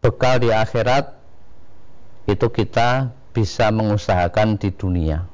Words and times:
bekal 0.00 0.40
di 0.40 0.48
akhirat 0.48 1.12
itu 2.24 2.48
kita 2.48 3.12
bisa 3.36 3.68
mengusahakan 3.68 4.56
di 4.56 4.72
dunia. 4.72 5.28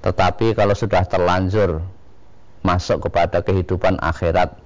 Tetapi 0.00 0.56
kalau 0.56 0.72
sudah 0.72 1.04
terlanjur 1.04 1.84
masuk 2.64 3.08
kepada 3.08 3.44
kehidupan 3.44 4.00
akhirat, 4.00 4.56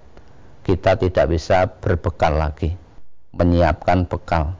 kita 0.63 0.95
tidak 0.95 1.27
bisa 1.27 1.67
berbekal 1.83 2.39
lagi, 2.39 2.79
menyiapkan 3.35 4.07
bekal. 4.07 4.55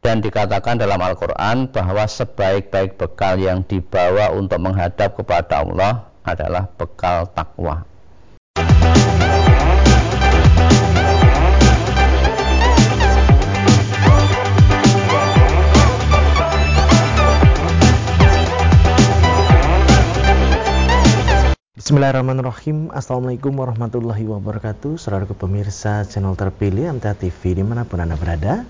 Dan 0.00 0.22
dikatakan 0.22 0.80
dalam 0.80 1.02
Al-Quran 1.02 1.68
bahwa 1.68 2.06
sebaik-baik 2.06 2.96
bekal 2.96 3.36
yang 3.36 3.66
dibawa 3.66 4.32
untuk 4.32 4.62
menghadap 4.62 5.18
kepada 5.18 5.66
Allah 5.66 6.08
adalah 6.22 6.70
bekal 6.78 7.26
takwa. 7.34 7.95
Bismillahirrahmanirrahim. 21.86 22.90
Assalamualaikum 22.90 23.62
warahmatullahi 23.62 24.26
wabarakatuh. 24.26 24.98
Saudara 24.98 25.22
pemirsa 25.22 26.02
channel 26.02 26.34
terpilih 26.34 26.90
MTA 26.98 27.14
TV 27.14 27.54
di 27.54 27.62
mana 27.62 27.86
pun 27.86 28.02
Anda 28.02 28.18
berada. 28.18 28.66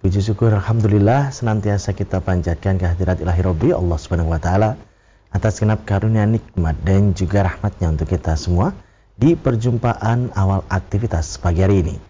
Puji 0.00 0.24
syukur 0.24 0.48
Alhamdulillah 0.48 1.28
senantiasa 1.28 1.92
kita 1.92 2.24
panjatkan 2.24 2.80
kehadirat 2.80 3.20
ilahi 3.20 3.44
Rabbi 3.44 3.68
Allah 3.76 4.00
subhanahu 4.00 4.32
wa 4.32 4.40
ta'ala 4.40 4.80
Atas 5.28 5.60
genap 5.60 5.84
karunia 5.84 6.24
nikmat 6.24 6.72
dan 6.80 7.12
juga 7.12 7.44
rahmatnya 7.44 7.92
untuk 7.92 8.08
kita 8.08 8.32
semua 8.32 8.72
Di 9.12 9.36
perjumpaan 9.36 10.32
awal 10.32 10.64
aktivitas 10.72 11.36
pagi 11.36 11.60
hari 11.60 11.84
ini. 11.84 12.00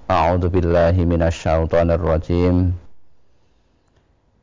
A'udhu 0.09 0.49
billahi 0.49 1.05
minasyaitonir 1.05 2.01
rajim 2.01 2.73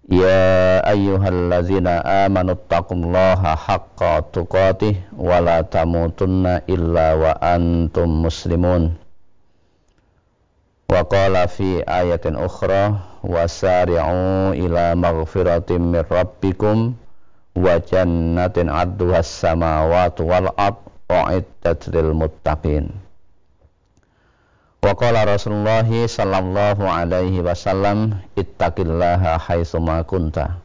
Ya 0.06 0.78
ayyuhallazina 0.86 2.26
amanu 2.26 2.54
taqullaha 2.70 3.58
haqqa 3.58 4.22
tuqatih 4.30 5.02
wa 5.18 5.42
la 5.42 5.66
tamutunna 5.66 6.62
illa 6.70 7.18
wa 7.18 7.34
antum 7.42 8.22
muslimun 8.22 8.94
Wa 10.86 11.02
qala 11.02 11.50
fi 11.50 11.82
ayatin 11.82 12.38
ukhra 12.38 13.02
wasari'u 13.26 14.54
ila 14.54 14.94
maghfiratin 14.94 15.90
min 15.90 16.06
rabbikum 16.06 16.94
wa 17.58 17.74
jannatin 17.82 18.70
'arduhas 18.70 19.26
samawati 19.26 20.22
wal 20.22 20.54
ard 20.54 20.78
u'iddat 21.10 21.90
lil 21.90 22.14
muttaqin. 22.14 22.94
Wa 24.78 24.94
qala 24.94 25.26
Rasulullah 25.26 25.82
sallallahu 25.82 26.86
alaihi 26.86 27.42
wasallam 27.42 28.22
ittaqillaha 28.38 29.42
haitsu 29.42 29.82
ma 29.82 30.06
kunta 30.06 30.62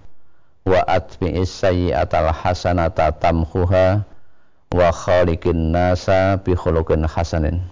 wa 0.70 0.86
atbi'is 0.86 1.50
sayyi'atal 1.50 2.30
hasanata 2.30 3.10
tamhuha 3.18 4.06
wa 4.70 4.88
khaliqin 4.94 5.74
nasa 5.74 6.38
bi 6.38 6.54
khuluqin 6.54 7.10
hasanin. 7.10 7.66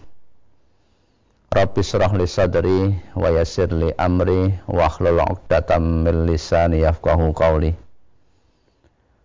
Rabbi 1.49 1.81
surah 1.81 2.13
li 2.13 2.29
sadri 2.29 2.93
wa 3.17 3.33
yassir 3.33 3.73
li 3.73 3.89
amri 3.97 4.53
wa 4.69 4.85
akhlul 4.85 5.17
'uqdatam 5.17 6.05
min 6.05 6.29
lisani 6.29 6.85
yafqahu 6.85 7.33
qawli. 7.33 7.73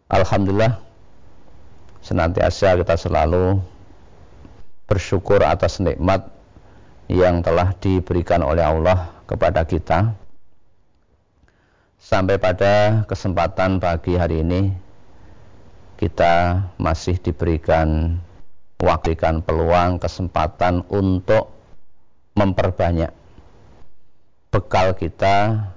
Alhamdulillah 0.09 0.81
senantiasa 2.01 2.81
kita 2.81 2.97
selalu 2.97 3.61
bersyukur 4.89 5.45
atas 5.45 5.85
nikmat 5.85 6.25
yang 7.13 7.45
telah 7.45 7.77
diberikan 7.77 8.41
oleh 8.41 8.65
Allah 8.65 9.13
kepada 9.29 9.69
kita. 9.69 10.17
Sampai 12.01 12.41
pada 12.41 13.05
kesempatan 13.05 13.85
pagi 13.85 14.17
hari 14.17 14.41
ini 14.41 14.73
kita 16.01 16.69
masih 16.81 17.21
diberikan 17.21 18.17
wakilkan 18.81 19.45
peluang 19.45 20.01
kesempatan 20.01 20.89
untuk 20.89 21.54
memperbanyak 22.35 23.15
bekal 24.51 24.95
kita 24.95 25.71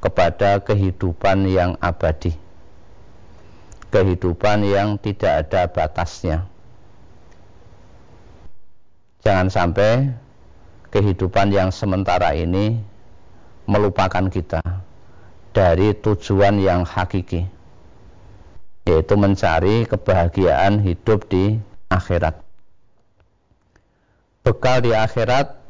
kepada 0.00 0.60
kehidupan 0.64 1.44
yang 1.48 1.76
abadi. 1.80 2.36
Kehidupan 3.92 4.64
yang 4.64 4.96
tidak 4.96 5.46
ada 5.46 5.66
batasnya. 5.68 6.48
Jangan 9.20 9.52
sampai 9.52 10.08
kehidupan 10.88 11.52
yang 11.52 11.68
sementara 11.68 12.32
ini 12.32 12.80
melupakan 13.68 14.24
kita 14.32 14.62
dari 15.52 15.92
tujuan 16.00 16.56
yang 16.62 16.86
hakiki 16.86 17.44
yaitu 18.88 19.14
mencari 19.14 19.84
kebahagiaan 19.84 20.80
hidup 20.80 21.28
di 21.28 21.60
akhirat 21.92 22.49
bekal 24.40 24.80
di 24.80 24.96
akhirat 24.96 25.60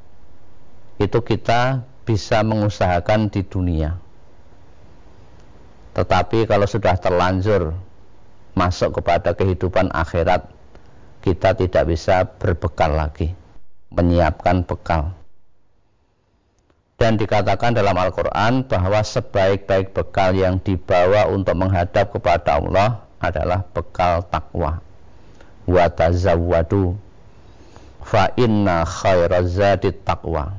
itu 1.02 1.18
kita 1.24 1.82
bisa 2.06 2.42
mengusahakan 2.46 3.30
di 3.32 3.42
dunia. 3.42 3.98
Tetapi 5.96 6.46
kalau 6.46 6.70
sudah 6.70 6.94
terlanjur 7.00 7.74
masuk 8.54 9.02
kepada 9.02 9.34
kehidupan 9.34 9.90
akhirat, 9.90 10.46
kita 11.20 11.58
tidak 11.58 11.84
bisa 11.90 12.24
berbekal 12.38 12.94
lagi, 12.94 13.34
menyiapkan 13.90 14.62
bekal. 14.62 15.18
Dan 17.00 17.16
dikatakan 17.16 17.72
dalam 17.72 17.96
Al-Quran 17.96 18.68
bahwa 18.68 19.00
sebaik-baik 19.00 19.96
bekal 19.96 20.36
yang 20.36 20.60
dibawa 20.60 21.32
untuk 21.32 21.56
menghadap 21.56 22.12
kepada 22.12 22.60
Allah 22.60 23.08
adalah 23.24 23.64
bekal 23.72 24.20
takwa. 24.28 24.84
Wa 25.64 25.88
tazawwadu 25.88 26.92
fa 28.10 28.34
inna 28.34 28.82
khairazadit 28.82 30.02
taqwa. 30.02 30.50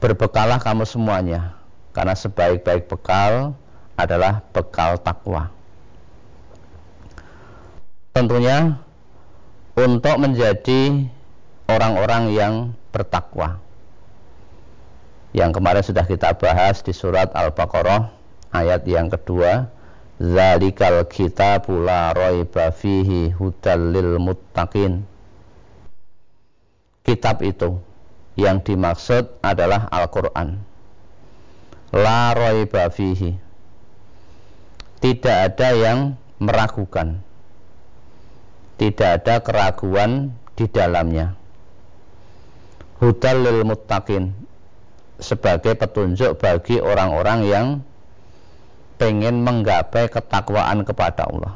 Berbekalah 0.00 0.56
kamu 0.56 0.88
semuanya 0.88 1.60
karena 1.92 2.16
sebaik-baik 2.16 2.88
bekal 2.88 3.52
adalah 4.00 4.40
bekal 4.56 4.96
takwa. 4.96 5.52
Tentunya 8.16 8.80
untuk 9.76 10.16
menjadi 10.16 11.04
orang-orang 11.68 12.32
yang 12.32 12.54
bertakwa. 12.96 13.60
Yang 15.36 15.60
kemarin 15.60 15.84
sudah 15.84 16.04
kita 16.08 16.32
bahas 16.40 16.80
di 16.80 16.96
surat 16.96 17.28
Al-Baqarah 17.36 18.08
ayat 18.56 18.88
yang 18.88 19.12
kedua. 19.12 19.68
Zalikal 20.16 21.04
kitabu 21.12 21.76
la 21.76 22.16
raiba 22.16 22.72
fihi 22.72 23.36
hudal 23.36 23.92
lil 23.92 24.16
muttaqin. 24.16 25.04
Kitab 27.06 27.38
itu 27.46 27.78
yang 28.34 28.66
dimaksud 28.66 29.38
adalah 29.38 29.86
Al-Qur'an. 29.94 30.58
La 31.94 32.34
raiba 32.34 32.90
fihi. 32.90 33.38
Tidak 34.98 35.36
ada 35.46 35.68
yang 35.70 36.18
meragukan. 36.42 37.22
Tidak 38.74 39.22
ada 39.22 39.38
keraguan 39.38 40.34
di 40.58 40.66
dalamnya. 40.66 41.38
Hudal 42.98 43.44
lil 43.44 43.62
muttaqin 43.62 44.34
sebagai 45.22 45.78
petunjuk 45.78 46.42
bagi 46.42 46.82
orang-orang 46.82 47.40
yang 47.46 47.66
pengen 48.98 49.46
menggapai 49.46 50.10
ketakwaan 50.10 50.82
kepada 50.82 51.28
Allah. 51.28 51.54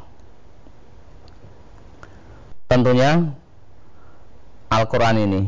Tentunya 2.71 3.35
Al-Quran 4.71 5.27
ini 5.27 5.41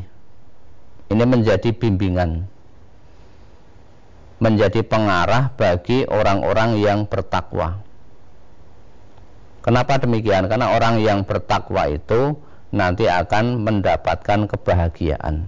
ini 1.08 1.24
menjadi 1.24 1.72
bimbingan 1.72 2.44
menjadi 4.44 4.84
pengarah 4.84 5.56
bagi 5.56 6.04
orang-orang 6.04 6.76
yang 6.84 7.08
bertakwa. 7.08 7.80
Kenapa 9.64 9.96
demikian? 9.96 10.52
Karena 10.52 10.76
orang 10.76 11.00
yang 11.00 11.24
bertakwa 11.24 11.88
itu 11.88 12.36
nanti 12.76 13.08
akan 13.08 13.64
mendapatkan 13.64 14.52
kebahagiaan. 14.52 15.48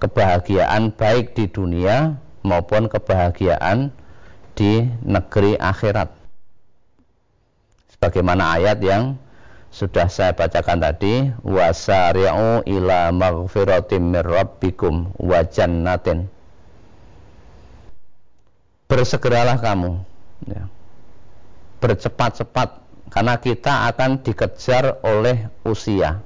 Kebahagiaan 0.00 0.96
baik 0.96 1.36
di 1.36 1.44
dunia 1.52 2.16
maupun 2.40 2.88
kebahagiaan 2.88 3.92
di 4.56 4.88
negeri 5.04 5.60
akhirat. 5.60 6.08
Sebagaimana 7.92 8.56
ayat 8.56 8.80
yang 8.80 9.20
sudah 9.74 10.06
saya 10.06 10.30
bacakan 10.30 10.78
tadi, 10.78 11.34
wasari'u 11.42 12.62
ila 12.62 13.10
maghfiratim 13.10 14.14
mir 14.14 14.22
rabbikum 14.22 15.10
wa 15.18 15.42
jannatin. 15.42 16.30
Bersegeralah 18.86 19.58
kamu 19.58 19.98
ya. 20.46 20.70
Bercepat-cepat 21.82 22.86
karena 23.10 23.34
kita 23.42 23.90
akan 23.90 24.22
dikejar 24.22 25.02
oleh 25.02 25.50
usia. 25.66 26.22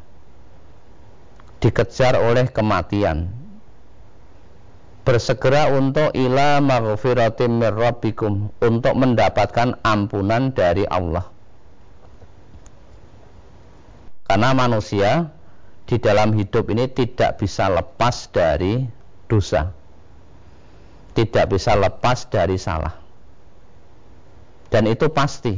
Dikejar 1.65 2.21
oleh 2.21 2.53
kematian 2.53 3.33
bersegera 5.09 5.73
untuk 5.73 6.13
ila 6.13 6.61
maghfiratim 6.61 7.65
mir 7.65 7.73
rabbikum 7.73 8.53
untuk 8.61 8.93
mendapatkan 8.93 9.81
ampunan 9.81 10.53
dari 10.53 10.85
Allah. 10.85 11.38
Karena 14.29 14.53
manusia 14.53 15.33
di 15.89 15.97
dalam 15.97 16.37
hidup 16.37 16.69
ini 16.69 16.85
tidak 16.93 17.41
bisa 17.41 17.73
lepas 17.73 18.29
dari 18.29 18.85
dosa. 19.25 19.73
Tidak 21.17 21.49
bisa 21.49 21.73
lepas 21.81 22.29
dari 22.29 22.61
salah. 22.61 22.93
Dan 24.69 24.85
itu 24.85 25.09
pasti. 25.09 25.57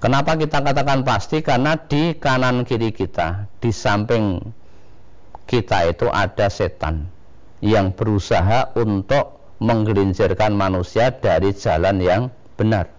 Kenapa 0.00 0.40
kita 0.40 0.64
katakan 0.64 1.04
pasti? 1.04 1.44
Karena 1.44 1.76
di 1.76 2.16
kanan 2.16 2.64
kiri 2.64 2.96
kita, 2.96 3.44
di 3.60 3.68
samping 3.68 4.40
kita 5.44 5.92
itu 5.92 6.08
ada 6.08 6.48
setan 6.48 7.12
yang 7.60 7.92
berusaha 7.92 8.72
untuk 8.80 9.44
menggelincirkan 9.60 10.56
manusia 10.56 11.12
dari 11.12 11.52
jalan 11.52 12.00
yang 12.00 12.22
benar. 12.56 12.95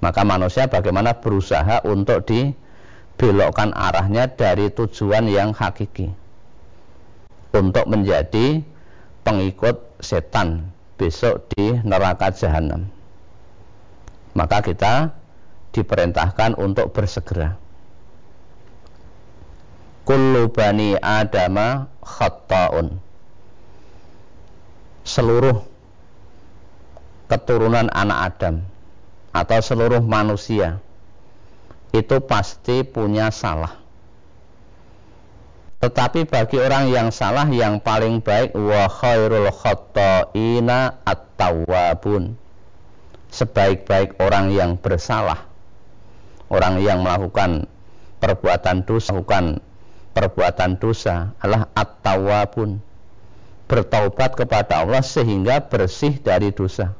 Maka 0.00 0.24
manusia 0.24 0.68
bagaimana 0.68 1.20
berusaha 1.20 1.84
untuk 1.84 2.24
dibelokkan 2.24 3.76
arahnya 3.76 4.32
dari 4.32 4.72
tujuan 4.72 5.28
yang 5.28 5.52
hakiki. 5.52 6.08
Untuk 7.52 7.84
menjadi 7.84 8.64
pengikut 9.24 10.00
setan 10.00 10.72
besok 10.96 11.52
di 11.52 11.76
neraka 11.84 12.32
jahanam. 12.32 12.88
Maka 14.32 14.64
kita 14.64 15.12
diperintahkan 15.76 16.56
untuk 16.56 16.90
bersegera 16.96 17.60
kullu 20.10 20.50
bani 20.50 20.98
adama 20.98 21.86
khatta'un 22.02 22.98
seluruh 25.06 25.62
keturunan 27.30 27.86
anak 27.94 28.18
Adam 28.34 28.66
atau 29.30 29.58
seluruh 29.62 30.02
manusia 30.02 30.82
itu 31.90 32.22
pasti 32.22 32.86
punya 32.86 33.30
salah. 33.34 33.78
Tetapi 35.80 36.28
bagi 36.28 36.60
orang 36.60 36.92
yang 36.92 37.08
salah 37.08 37.48
yang 37.48 37.80
paling 37.80 38.20
baik 38.20 38.52
wa 38.52 38.84
khairul 38.86 39.48
khatta'ina 39.48 41.00
at-tawwabun. 41.08 42.36
Sebaik-baik 43.30 44.20
orang 44.20 44.52
yang 44.52 44.76
bersalah. 44.76 45.48
Orang 46.50 46.82
yang 46.84 47.00
melakukan 47.00 47.70
perbuatan 48.20 48.84
dosa 48.84 49.14
melakukan 49.14 49.64
perbuatan 50.12 50.70
dosa 50.76 51.32
adalah 51.40 51.72
at-tawwabun. 51.72 52.84
Bertaubat 53.70 54.36
kepada 54.36 54.84
Allah 54.84 55.00
sehingga 55.00 55.64
bersih 55.64 56.20
dari 56.20 56.52
dosa 56.52 56.99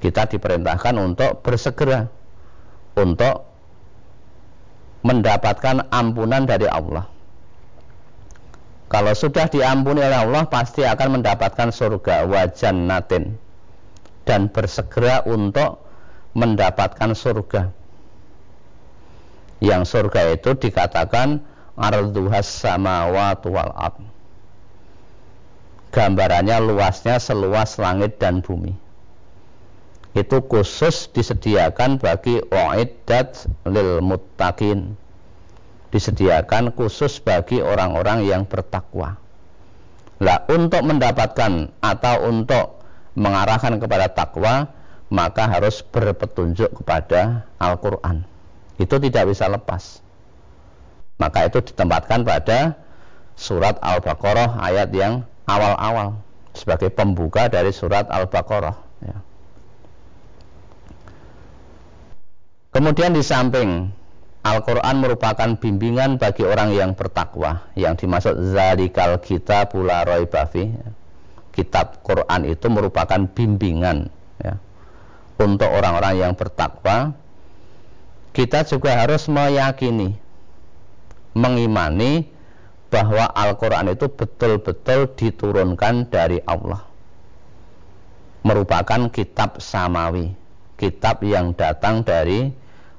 kita 0.00 0.26
diperintahkan 0.26 0.96
untuk 0.96 1.44
bersegera. 1.44 2.08
Untuk 2.96 3.46
mendapatkan 5.04 5.88
ampunan 5.92 6.44
dari 6.44 6.66
Allah. 6.66 7.08
Kalau 8.90 9.14
sudah 9.14 9.46
diampuni 9.46 10.02
oleh 10.02 10.18
Allah 10.18 10.50
pasti 10.50 10.82
akan 10.82 11.20
mendapatkan 11.20 11.70
surga. 11.70 12.26
Wajan 12.26 12.90
natin 12.90 13.38
dan 14.26 14.50
bersegera 14.50 15.22
untuk 15.24 15.78
mendapatkan 16.34 17.14
surga. 17.14 17.70
Yang 19.62 19.82
surga 19.94 20.34
itu 20.34 20.56
dikatakan 20.58 21.44
arduhas 21.78 22.50
samawat 22.50 23.40
wal 23.46 23.72
ard. 23.76 24.02
Gambarannya 25.94 26.58
luasnya 26.64 27.22
seluas 27.22 27.78
langit 27.78 28.18
dan 28.18 28.42
bumi 28.42 28.89
itu 30.14 30.42
khusus 30.42 31.06
disediakan 31.14 32.02
bagi 32.02 32.42
uiddat 32.50 33.46
lil 33.66 34.02
muttaqin 34.02 34.98
disediakan 35.94 36.74
khusus 36.74 37.22
bagi 37.22 37.62
orang-orang 37.62 38.26
yang 38.26 38.42
bertakwa 38.46 39.18
lah 40.18 40.44
untuk 40.50 40.82
mendapatkan 40.82 41.70
atau 41.80 42.14
untuk 42.26 42.82
mengarahkan 43.14 43.78
kepada 43.78 44.10
takwa 44.10 44.70
maka 45.10 45.46
harus 45.50 45.82
berpetunjuk 45.82 46.70
kepada 46.82 47.46
Al-Quran 47.58 48.30
itu 48.80 48.96
tidak 48.96 49.28
bisa 49.28 49.44
lepas. 49.46 50.00
Maka 51.20 51.52
itu 51.52 51.60
ditempatkan 51.60 52.24
pada 52.24 52.80
surat 53.36 53.76
Al-Baqarah 53.84 54.56
ayat 54.56 54.88
yang 54.96 55.28
awal-awal 55.44 56.16
sebagai 56.56 56.88
pembuka 56.88 57.52
dari 57.52 57.76
surat 57.76 58.08
Al-Baqarah. 58.08 58.76
Ya. 59.04 59.20
Kemudian 62.70 63.14
di 63.14 63.22
samping 63.26 63.90
Al-Quran 64.40 64.96
merupakan 65.02 65.50
bimbingan 65.58 66.16
bagi 66.16 66.46
orang 66.46 66.72
yang 66.72 66.96
bertakwa 66.96 67.66
yang 67.76 67.98
dimaksud 67.98 68.54
zalikal 68.54 69.20
kita 69.20 69.68
pula 69.68 70.06
roy 70.06 70.24
bafi 70.24 70.70
kitab 71.50 72.00
Quran 72.06 72.46
itu 72.48 72.66
merupakan 72.70 73.20
bimbingan 73.26 74.08
ya, 74.40 74.56
untuk 75.36 75.68
orang-orang 75.68 76.14
yang 76.16 76.32
bertakwa. 76.32 77.12
Kita 78.30 78.62
juga 78.62 78.94
harus 78.94 79.26
meyakini, 79.26 80.14
mengimani 81.34 82.30
bahwa 82.86 83.26
Al-Quran 83.26 83.90
itu 83.90 84.06
betul-betul 84.06 85.10
diturunkan 85.18 86.06
dari 86.06 86.38
Allah. 86.46 86.86
Merupakan 88.46 89.10
kitab 89.10 89.58
samawi, 89.58 90.30
kitab 90.80 91.20
yang 91.20 91.52
datang 91.52 92.00
dari 92.00 92.48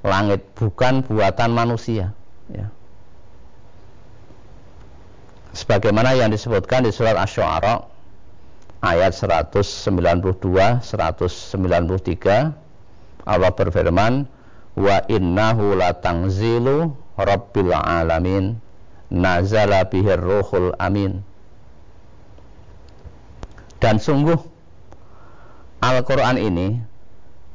langit, 0.06 0.46
bukan 0.54 1.02
buatan 1.02 1.50
manusia. 1.50 2.14
Ya. 2.54 2.70
Sebagaimana 5.58 6.14
yang 6.14 6.30
disebutkan 6.30 6.86
di 6.86 6.94
surat 6.94 7.18
Ash-Shu'ara 7.18 7.90
ayat 8.82 9.14
192 9.14 9.62
193 10.82 12.54
Allah 13.30 13.52
berfirman 13.54 14.26
wa 14.74 14.98
innahu 15.06 15.78
latangzilu 15.78 16.96
rabbil 17.20 17.74
alamin 17.76 18.58
nazala 19.14 19.86
bihir 19.86 20.18
ruhul 20.18 20.74
amin 20.82 21.22
dan 23.78 24.02
sungguh 24.02 24.40
Al-Quran 25.82 26.38
ini 26.38 26.82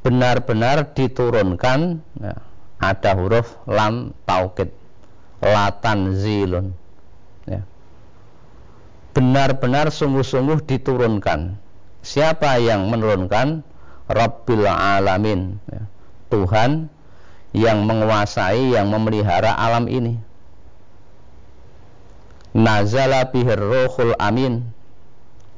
benar-benar 0.07 0.95
diturunkan 0.95 1.99
ya, 2.23 2.39
ada 2.79 3.11
huruf 3.19 3.59
lam 3.67 4.15
taukid 4.23 4.71
latan 5.43 6.15
zilun 6.15 6.71
ya. 7.43 7.59
benar-benar 9.11 9.91
sungguh-sungguh 9.91 10.63
diturunkan 10.63 11.59
siapa 12.07 12.55
yang 12.63 12.87
menurunkan 12.87 13.67
Rabbil 14.07 14.63
alamin 14.63 15.59
ya. 15.67 15.83
Tuhan 16.31 16.87
yang 17.51 17.83
menguasai 17.83 18.71
yang 18.71 18.87
memelihara 18.87 19.51
alam 19.51 19.91
ini 19.91 20.15
nazala 22.55 23.27
bihir 23.27 23.59
ruhul 23.59 24.15
amin 24.15 24.63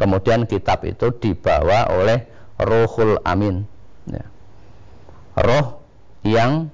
kemudian 0.01 0.49
kitab 0.49 0.81
itu 0.81 1.13
dibawa 1.21 1.93
oleh 1.93 2.25
ruhul 2.57 3.21
amin 3.21 3.69
ya. 4.09 4.25
Roh 5.39 5.79
yang 6.23 6.67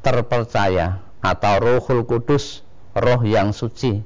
terpercaya 0.00 1.02
atau 1.18 1.54
rohul 1.58 2.06
kudus 2.06 2.62
roh 2.94 3.20
yang 3.26 3.50
suci. 3.50 4.00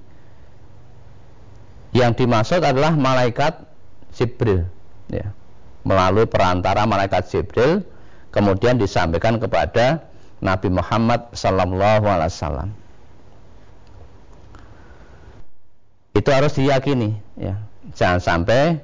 Yang 1.91 2.25
dimaksud 2.25 2.63
adalah 2.63 2.95
malaikat 2.95 3.67
Jibril 4.15 4.67
ya. 5.11 5.35
melalui 5.83 6.27
perantara 6.27 6.87
malaikat 6.87 7.31
Jibril 7.31 7.83
kemudian 8.31 8.79
disampaikan 8.79 9.43
kepada 9.43 10.07
Nabi 10.41 10.71
Muhammad 10.73 11.35
sallallahu 11.35 12.07
alaihi 12.07 12.33
wasallam. 12.33 12.71
Itu 16.15 16.31
harus 16.31 16.57
diyakini 16.57 17.19
ya. 17.39 17.59
Jangan 17.95 18.21
sampai 18.23 18.79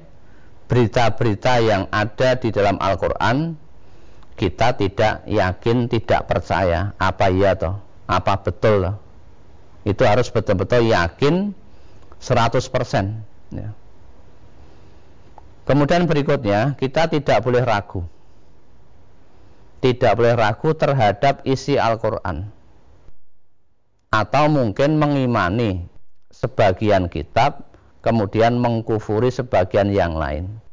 berita-berita 0.67 1.63
yang 1.63 1.87
ada 1.89 2.35
di 2.35 2.51
dalam 2.51 2.75
Al-Quran 2.77 3.55
kita 4.37 4.77
tidak 4.77 5.25
yakin, 5.25 5.89
tidak 5.89 6.29
percaya 6.29 6.93
apa 7.01 7.33
iya 7.33 7.57
toh, 7.57 7.81
apa 8.05 8.37
betul 8.45 8.85
toh. 8.85 8.95
Itu 9.81 10.05
harus 10.05 10.29
betul-betul 10.29 10.93
yakin 10.93 11.57
100%. 12.21 13.17
Ya. 13.49 13.73
Kemudian 15.65 16.05
berikutnya, 16.05 16.77
kita 16.77 17.09
tidak 17.09 17.41
boleh 17.41 17.63
ragu. 17.65 18.05
Tidak 19.81 20.13
boleh 20.13 20.37
ragu 20.37 20.75
terhadap 20.77 21.43
isi 21.43 21.79
Al-Quran. 21.79 22.51
Atau 24.11 24.47
mungkin 24.47 24.95
mengimani 24.95 25.87
sebagian 26.31 27.11
kitab 27.11 27.67
kemudian 28.05 28.55
mengkufuri 28.59 29.27
sebagian 29.33 29.91
yang 29.91 30.15
lain. 30.15 30.63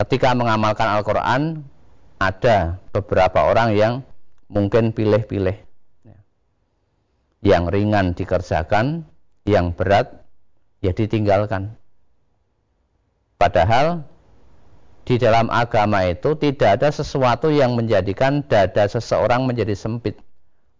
Ketika 0.00 0.32
mengamalkan 0.32 0.88
Al-Quran, 0.88 1.60
ada 2.16 2.80
beberapa 2.88 3.44
orang 3.52 3.76
yang 3.76 3.94
mungkin 4.48 4.96
pilih-pilih. 4.96 5.60
Yang 7.44 7.64
ringan 7.68 8.16
dikerjakan, 8.16 9.04
yang 9.44 9.76
berat 9.76 10.24
ya 10.80 10.96
ditinggalkan. 10.96 11.76
Padahal 13.36 14.04
di 15.04 15.20
dalam 15.20 15.52
agama 15.52 16.04
itu 16.08 16.32
tidak 16.36 16.80
ada 16.80 16.88
sesuatu 16.88 17.52
yang 17.52 17.76
menjadikan 17.76 18.40
dada 18.44 18.88
seseorang 18.88 19.48
menjadi 19.48 19.76
sempit 19.76 20.16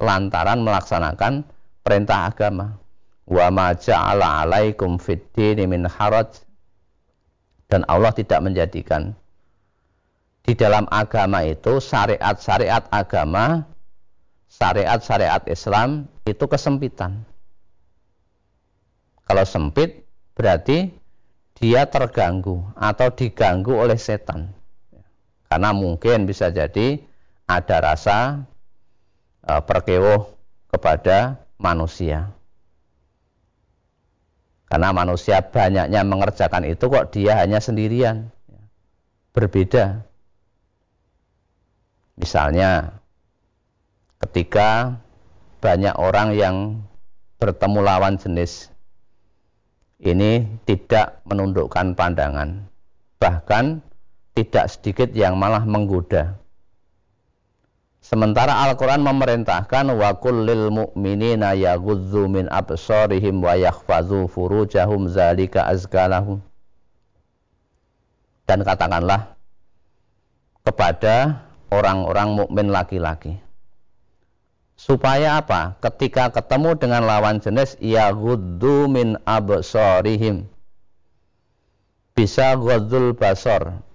lantaran 0.01 0.65
melaksanakan 0.65 1.45
perintah 1.85 2.33
agama 2.33 2.81
wa 3.29 3.47
ma 3.53 3.73
ja'ala 3.77 4.45
'alaikum 4.45 4.97
fid 4.97 5.25
min 5.69 5.89
haraj 5.89 6.41
dan 7.71 7.87
Allah 7.87 8.11
tidak 8.11 8.43
menjadikan 8.43 9.15
di 10.43 10.59
dalam 10.59 10.91
agama 10.91 11.47
itu 11.47 11.79
syariat-syariat 11.79 12.91
agama 12.91 13.63
syariat-syariat 14.51 15.47
Islam 15.47 16.11
itu 16.27 16.45
kesempitan. 16.51 17.23
Kalau 19.31 19.47
sempit 19.47 20.03
berarti 20.35 20.91
dia 21.55 21.87
terganggu 21.87 22.67
atau 22.75 23.15
diganggu 23.15 23.79
oleh 23.79 23.95
setan. 23.95 24.51
Karena 25.47 25.71
mungkin 25.71 26.27
bisa 26.27 26.51
jadi 26.51 26.99
ada 27.47 27.77
rasa 27.79 28.43
e, 29.47 29.55
kepada 30.71 31.39
manusia 31.59 32.31
karena 34.71 34.95
manusia 34.95 35.43
banyaknya 35.43 36.07
mengerjakan 36.07 36.63
itu 36.63 36.87
kok 36.87 37.11
dia 37.11 37.43
hanya 37.43 37.59
sendirian. 37.59 38.31
Berbeda. 39.35 40.07
Misalnya 42.15 43.03
ketika 44.23 44.95
banyak 45.59 45.95
orang 45.99 46.39
yang 46.39 46.57
bertemu 47.43 47.81
lawan 47.83 48.15
jenis 48.21 48.71
ini 49.99 50.47
tidak 50.69 51.19
menundukkan 51.27 51.97
pandangan 51.97 52.69
bahkan 53.21 53.81
tidak 54.37 54.73
sedikit 54.73 55.09
yang 55.13 55.37
malah 55.37 55.65
menggoda 55.65 56.37
Sementara 58.11 58.67
Al-Quran 58.67 59.07
memerintahkan 59.07 59.95
wa 59.95 60.11
kullil 60.19 60.67
mu'minina 60.75 61.55
yaghudzu 61.55 62.27
min 62.27 62.51
absarihim 62.51 63.39
wa 63.39 63.55
yakhfazu 63.55 64.27
furujahum 64.27 65.07
zalika 65.07 65.71
azkalahum. 65.71 66.43
Dan 68.51 68.67
katakanlah 68.67 69.39
kepada 70.67 71.47
orang-orang 71.71 72.35
mukmin 72.35 72.75
laki-laki. 72.75 73.39
Supaya 74.75 75.39
apa? 75.39 75.79
Ketika 75.79 76.35
ketemu 76.35 76.83
dengan 76.83 77.07
lawan 77.07 77.39
jenis 77.39 77.79
yaghudzu 77.79 78.91
min 78.91 79.23
absarihim. 79.23 80.51
Bisa 82.19 82.59
ghadzul 82.59 83.15
basar, 83.15 83.87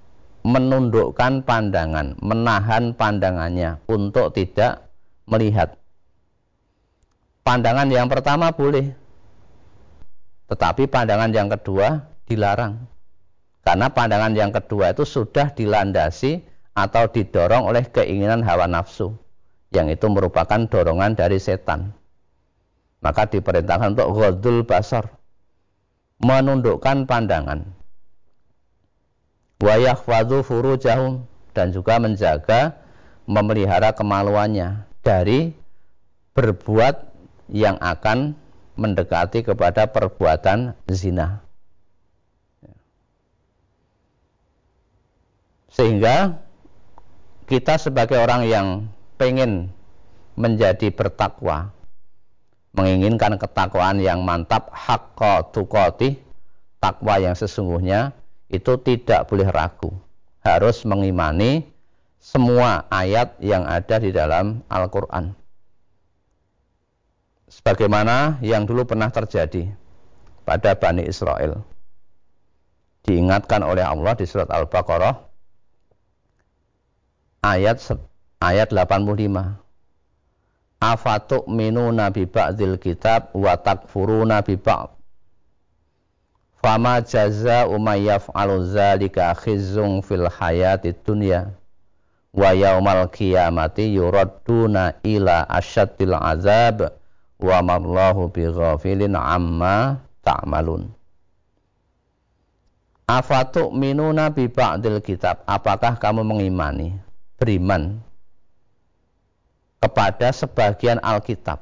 menundukkan 0.46 1.42
pandangan, 1.42 2.22
menahan 2.22 2.94
pandangannya 2.94 3.82
untuk 3.90 4.30
tidak 4.38 4.86
melihat. 5.26 5.74
Pandangan 7.42 7.90
yang 7.90 8.06
pertama 8.06 8.54
boleh, 8.54 8.94
tetapi 10.46 10.86
pandangan 10.86 11.34
yang 11.34 11.50
kedua 11.50 12.06
dilarang. 12.30 12.86
Karena 13.66 13.90
pandangan 13.90 14.38
yang 14.38 14.54
kedua 14.54 14.94
itu 14.94 15.02
sudah 15.02 15.50
dilandasi 15.50 16.46
atau 16.78 17.10
didorong 17.10 17.66
oleh 17.66 17.90
keinginan 17.90 18.46
hawa 18.46 18.70
nafsu, 18.70 19.18
yang 19.74 19.90
itu 19.90 20.06
merupakan 20.14 20.62
dorongan 20.70 21.18
dari 21.18 21.42
setan. 21.42 21.90
Maka 23.02 23.26
diperintahkan 23.26 23.98
untuk 23.98 24.14
ghadul 24.14 24.62
basar, 24.62 25.10
menundukkan 26.22 27.10
pandangan 27.10 27.74
wa 29.66 29.76
yahfadzu 29.82 30.46
furujahum 30.46 31.26
dan 31.58 31.74
juga 31.74 31.98
menjaga 31.98 32.78
memelihara 33.26 33.90
kemaluannya 33.98 34.86
dari 35.02 35.58
berbuat 36.38 37.10
yang 37.50 37.82
akan 37.82 38.38
mendekati 38.78 39.42
kepada 39.42 39.90
perbuatan 39.90 40.78
zina. 40.86 41.42
Sehingga 45.74 46.40
kita 47.50 47.82
sebagai 47.82 48.22
orang 48.22 48.46
yang 48.46 48.68
pengen 49.18 49.74
menjadi 50.36 50.92
bertakwa, 50.92 51.72
menginginkan 52.76 53.40
ketakwaan 53.40 54.00
yang 54.00 54.24
mantap, 54.24 54.72
hakka 54.72 55.52
tukoti, 55.52 56.20
takwa 56.80 57.20
yang 57.20 57.36
sesungguhnya, 57.36 58.16
itu 58.50 58.78
tidak 58.82 59.26
boleh 59.30 59.50
ragu. 59.50 59.94
Harus 60.46 60.86
mengimani 60.86 61.66
semua 62.22 62.86
ayat 62.94 63.38
yang 63.42 63.66
ada 63.66 63.98
di 63.98 64.14
dalam 64.14 64.62
Al-Quran. 64.70 65.34
Sebagaimana 67.50 68.42
yang 68.42 68.66
dulu 68.66 68.86
pernah 68.86 69.10
terjadi 69.10 69.70
pada 70.46 70.78
Bani 70.78 71.06
Israel. 71.06 71.62
Diingatkan 73.06 73.62
oleh 73.62 73.86
Allah 73.86 74.18
di 74.18 74.26
surat 74.26 74.50
Al-Baqarah 74.50 75.14
ayat 77.46 77.78
ayat 78.42 78.70
85. 78.74 79.62
Afatuk 80.82 81.46
minu 81.50 81.90
nabi 81.94 82.26
ba'dil 82.30 82.78
kitab 82.82 83.34
wa 83.34 83.58
takfuruna 83.58 84.42
bi 84.42 84.58
ba'd 84.58 84.95
Fama 86.66 86.98
jaza 86.98 87.70
umayyaf 87.70 88.26
zalika 88.74 89.38
khizzun 89.38 90.02
fil 90.02 90.26
hayati 90.26 90.98
dunya 91.06 91.54
wa 92.34 92.58
yaumal 92.58 93.06
qiyamati 93.14 93.94
yuradduna 93.94 94.98
ila 95.06 95.46
asyaddil 95.46 96.18
azab 96.18 96.90
wa 97.38 97.58
mallahu 97.62 98.34
bighafilin 98.34 99.14
amma 99.14 100.02
ta'malun. 100.26 100.90
Afatu 103.06 103.70
minuna 103.70 104.34
bi 104.34 104.50
ba'dil 104.50 105.06
kitab. 105.06 105.46
Apakah 105.46 106.02
kamu 106.02 106.26
mengimani, 106.26 106.98
beriman 107.38 108.02
kepada 109.86 110.34
sebagian 110.34 110.98
Alkitab? 110.98 111.62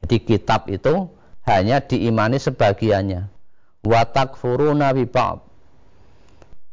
Jadi 0.00 0.16
kitab 0.24 0.72
itu 0.72 1.12
hanya 1.44 1.80
diimani 1.84 2.40
sebagiannya. 2.40 3.28
Watak 3.84 4.40
furuna 4.40 4.96
bi 4.96 5.04
ba'd. 5.04 5.44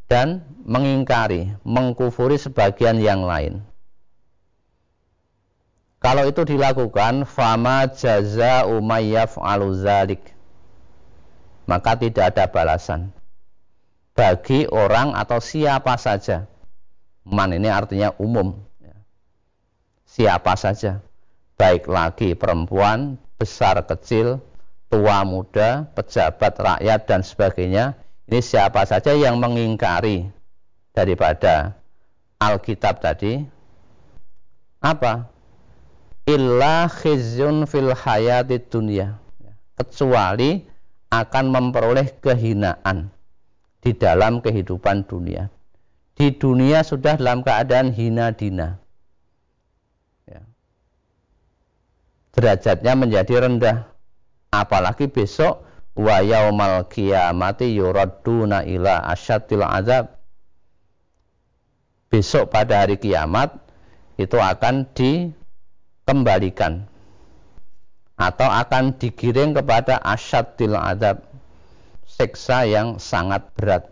Dan 0.08 0.44
mengingkari, 0.64 1.56
mengkufuri 1.64 2.36
sebagian 2.36 3.00
yang 3.00 3.24
lain. 3.24 3.64
Kalau 6.02 6.26
itu 6.28 6.44
dilakukan, 6.44 7.24
fama 7.24 7.88
jaza 7.88 8.68
umayyaf 8.68 9.38
aluzalik 9.38 10.32
maka 11.66 11.94
tidak 11.96 12.34
ada 12.34 12.44
balasan 12.50 13.14
bagi 14.12 14.68
orang 14.68 15.14
atau 15.16 15.38
siapa 15.40 15.96
saja. 15.96 16.44
Man 17.22 17.54
ini 17.54 17.70
artinya 17.70 18.12
umum. 18.18 18.58
Siapa 20.04 20.52
saja, 20.60 21.00
baik 21.56 21.88
laki, 21.88 22.36
perempuan, 22.36 23.16
besar, 23.40 23.80
kecil, 23.88 24.44
tua, 24.92 25.24
muda, 25.24 25.88
pejabat, 25.96 26.52
rakyat, 26.60 27.00
dan 27.08 27.24
sebagainya. 27.24 27.96
Ini 28.28 28.44
siapa 28.44 28.84
saja 28.84 29.16
yang 29.16 29.40
mengingkari 29.40 30.28
daripada 30.92 31.80
Alkitab 32.36 33.00
tadi. 33.00 33.40
Apa? 34.84 35.32
Illa 36.28 36.92
khizyun 36.92 37.64
fil 37.64 37.96
hayatid 37.96 38.68
dunia. 38.68 39.16
Kecuali 39.80 40.60
akan 41.08 41.44
memperoleh 41.48 42.12
kehinaan 42.20 43.08
di 43.80 43.96
dalam 43.96 44.44
kehidupan 44.44 45.08
dunia. 45.08 45.48
Di 46.12 46.36
dunia 46.36 46.84
sudah 46.84 47.16
dalam 47.16 47.40
keadaan 47.40 47.90
hina 47.90 48.30
dina. 48.36 48.76
Ya. 50.28 50.44
Derajatnya 52.36 52.92
menjadi 52.92 53.48
rendah. 53.48 53.91
Apalagi 54.52 55.08
besok 55.08 55.64
wa 55.96 56.20
yaumal 56.20 56.84
qiyamati 56.92 57.72
yuradduna 57.72 58.68
ila 58.68 59.00
asyatil 59.08 59.64
azab. 59.64 60.12
Besok 62.12 62.52
pada 62.52 62.84
hari 62.84 63.00
kiamat 63.00 63.56
itu 64.20 64.36
akan 64.36 64.92
dikembalikan. 64.92 66.84
Atau 68.20 68.44
akan 68.44 69.00
digiring 69.00 69.56
kepada 69.56 69.96
asyadil 70.04 70.76
adab 70.76 71.24
seksa 72.04 72.68
yang 72.68 73.00
sangat 73.00 73.48
berat. 73.56 73.88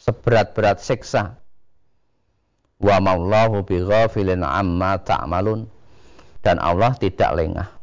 Seberat-berat 0.00 0.80
seksa. 0.80 1.36
Wa 2.80 3.04
maullahu 3.04 3.68
bighafilin 3.68 4.40
amma 4.40 4.96
ta'malun. 4.96 5.68
Dan 6.40 6.56
Allah 6.56 6.96
tidak 6.96 7.36
lengah 7.36 7.75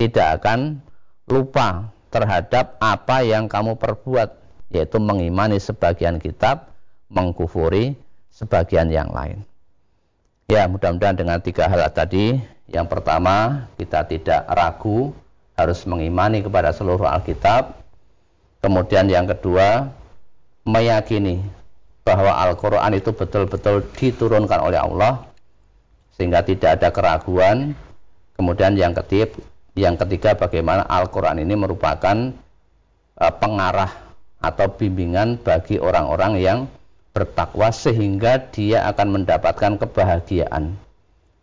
tidak 0.00 0.40
akan 0.40 0.80
lupa 1.28 1.92
terhadap 2.08 2.80
apa 2.80 3.20
yang 3.20 3.44
kamu 3.44 3.76
perbuat 3.76 4.32
yaitu 4.72 4.96
mengimani 4.96 5.60
sebagian 5.60 6.16
kitab 6.16 6.72
mengkufuri 7.12 7.92
sebagian 8.32 8.88
yang 8.88 9.12
lain 9.12 9.44
ya 10.48 10.64
mudah-mudahan 10.64 11.20
dengan 11.20 11.38
tiga 11.44 11.68
hal 11.68 11.84
tadi 11.92 12.40
yang 12.70 12.86
pertama, 12.86 13.66
kita 13.74 14.06
tidak 14.06 14.46
ragu 14.46 15.10
harus 15.58 15.82
mengimani 15.90 16.38
kepada 16.38 16.70
seluruh 16.70 17.02
Alkitab. 17.02 17.74
Kemudian 18.62 19.10
yang 19.10 19.26
kedua, 19.26 19.90
meyakini 20.62 21.42
bahwa 22.06 22.30
Al-Quran 22.30 22.94
itu 22.94 23.10
betul-betul 23.10 23.82
diturunkan 23.98 24.60
oleh 24.62 24.78
Allah 24.78 25.26
sehingga 26.14 26.46
tidak 26.46 26.78
ada 26.78 26.88
keraguan. 26.94 27.74
Kemudian 28.38 28.78
yang 28.78 28.94
ketiga, 29.02 29.34
yang 29.78 29.94
ketiga 29.98 30.34
bagaimana 30.34 30.86
Al-Quran 30.86 31.42
ini 31.42 31.54
merupakan 31.54 32.16
uh, 33.18 33.34
pengarah 33.38 33.90
atau 34.40 34.66
bimbingan 34.72 35.36
bagi 35.42 35.76
orang-orang 35.76 36.32
yang 36.40 36.58
bertakwa 37.12 37.68
sehingga 37.74 38.50
dia 38.50 38.86
akan 38.88 39.20
mendapatkan 39.20 39.76
kebahagiaan 39.76 40.78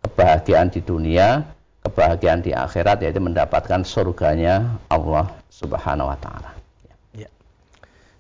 kebahagiaan 0.08 0.72
di 0.72 0.80
dunia, 0.80 1.44
kebahagiaan 1.84 2.40
di 2.40 2.56
akhirat 2.56 3.04
yaitu 3.04 3.20
mendapatkan 3.20 3.84
surganya 3.84 4.80
Allah 4.88 5.28
Subhanahu 5.52 6.08
wa 6.08 6.18
taala. 6.18 6.56
Ya. 7.12 7.28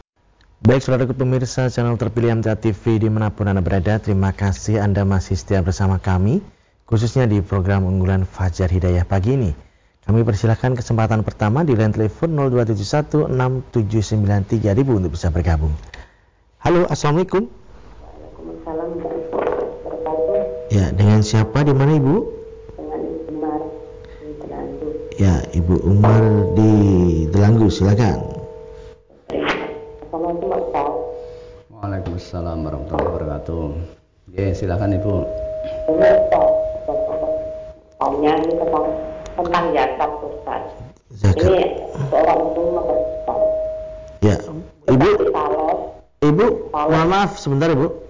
Baik 0.62 0.86
saudara 0.86 1.10
pemirsa 1.10 1.66
channel 1.74 1.98
terpilih 1.98 2.38
MTA 2.38 2.54
TV 2.54 3.02
di 3.02 3.10
mana 3.10 3.34
pun 3.34 3.50
Anda 3.50 3.66
berada, 3.66 3.98
terima 3.98 4.30
kasih 4.30 4.78
Anda 4.78 5.02
masih 5.02 5.34
setia 5.34 5.58
bersama 5.58 5.98
kami, 5.98 6.38
khususnya 6.86 7.26
di 7.26 7.42
program 7.42 7.82
unggulan 7.82 8.22
Fajar 8.22 8.70
Hidayah 8.70 9.02
pagi 9.02 9.34
ini. 9.34 9.50
Kami 10.06 10.22
persilahkan 10.22 10.78
kesempatan 10.78 11.26
pertama 11.26 11.66
di 11.66 11.74
line 11.74 11.90
telepon 11.90 12.30
02716793000 13.26 14.86
untuk 14.86 15.18
bisa 15.18 15.34
bergabung. 15.34 15.74
Halo, 16.62 16.86
Assalamualaikum. 16.86 17.50
Ya, 20.66 20.90
dengan 20.90 21.22
siapa 21.22 21.62
di 21.62 21.70
mana 21.70 21.94
Ibu? 21.94 22.16
Dengan 22.74 23.00
Ibu 23.06 23.22
Umar 23.30 23.60
di 24.18 24.34
Delanggu. 24.42 24.88
Ya, 25.14 25.34
Ibu 25.54 25.74
Umar 25.86 26.22
di 26.58 26.72
Delanggu, 27.30 27.70
silakan. 27.70 28.18
Waalaikumsalam 31.70 32.66
warahmatullahi 32.66 33.06
wabarakatuh. 33.14 33.66
Ya, 34.34 34.50
silakan 34.58 34.98
Ibu. 34.98 35.14
Tanya 37.96 38.32
ini 38.42 38.52
tentang 38.58 38.86
tentang 39.38 39.64
zakat 39.70 40.10
Ustaz. 40.18 40.62
Zakat. 41.14 41.46
Ini 41.46 41.62
seorang 42.10 42.40
itu 42.42 42.60
memberikan. 42.74 43.40
Ya, 44.18 44.36
Ibu. 44.90 45.10
Ibu, 46.26 46.46
mohon 46.74 47.06
maaf 47.06 47.38
sebentar 47.38 47.70
Ibu. 47.70 48.05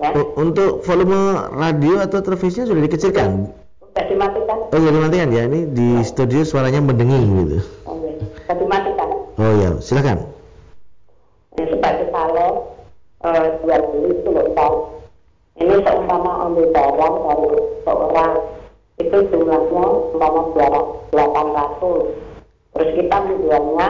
Ya? 0.00 0.10
Untuk 0.16 0.80
volume 0.82 1.52
radio 1.52 2.00
atau 2.00 2.24
televisinya 2.24 2.72
sudah 2.72 2.82
dikecilkan? 2.88 3.52
Sudah 3.84 4.04
dimatikan. 4.08 4.56
Oh, 4.72 4.78
sudah 4.80 4.92
dimatikan 4.96 5.28
ya. 5.28 5.42
Ini 5.44 5.60
di 5.76 5.88
ya. 6.00 6.08
studio 6.08 6.40
suaranya 6.42 6.80
mendenging 6.80 7.24
gitu. 7.44 7.58
Oh, 7.84 8.00
ya. 8.00 8.16
Sudah 8.48 8.56
dimatikan. 8.56 9.08
Oh 9.40 9.52
ya, 9.60 9.68
silakan. 9.84 10.18
Ini 11.56 11.64
sebagai 11.76 12.08
kalau 12.08 12.72
uh, 13.24 13.46
jual 13.60 13.80
beli 13.92 14.10
itu 14.16 14.28
loh 14.32 14.72
Ini 15.60 15.76
seumpama 15.84 16.48
ambil 16.48 16.72
barang 16.72 17.14
dari 17.20 17.60
seorang 17.84 18.32
itu 19.00 19.16
jumlahnya 19.32 19.84
umpama 20.12 20.40
delapan 21.10 21.46
ratus 21.56 22.04
terus 22.76 22.90
kita 22.94 23.16
menjualnya 23.24 23.88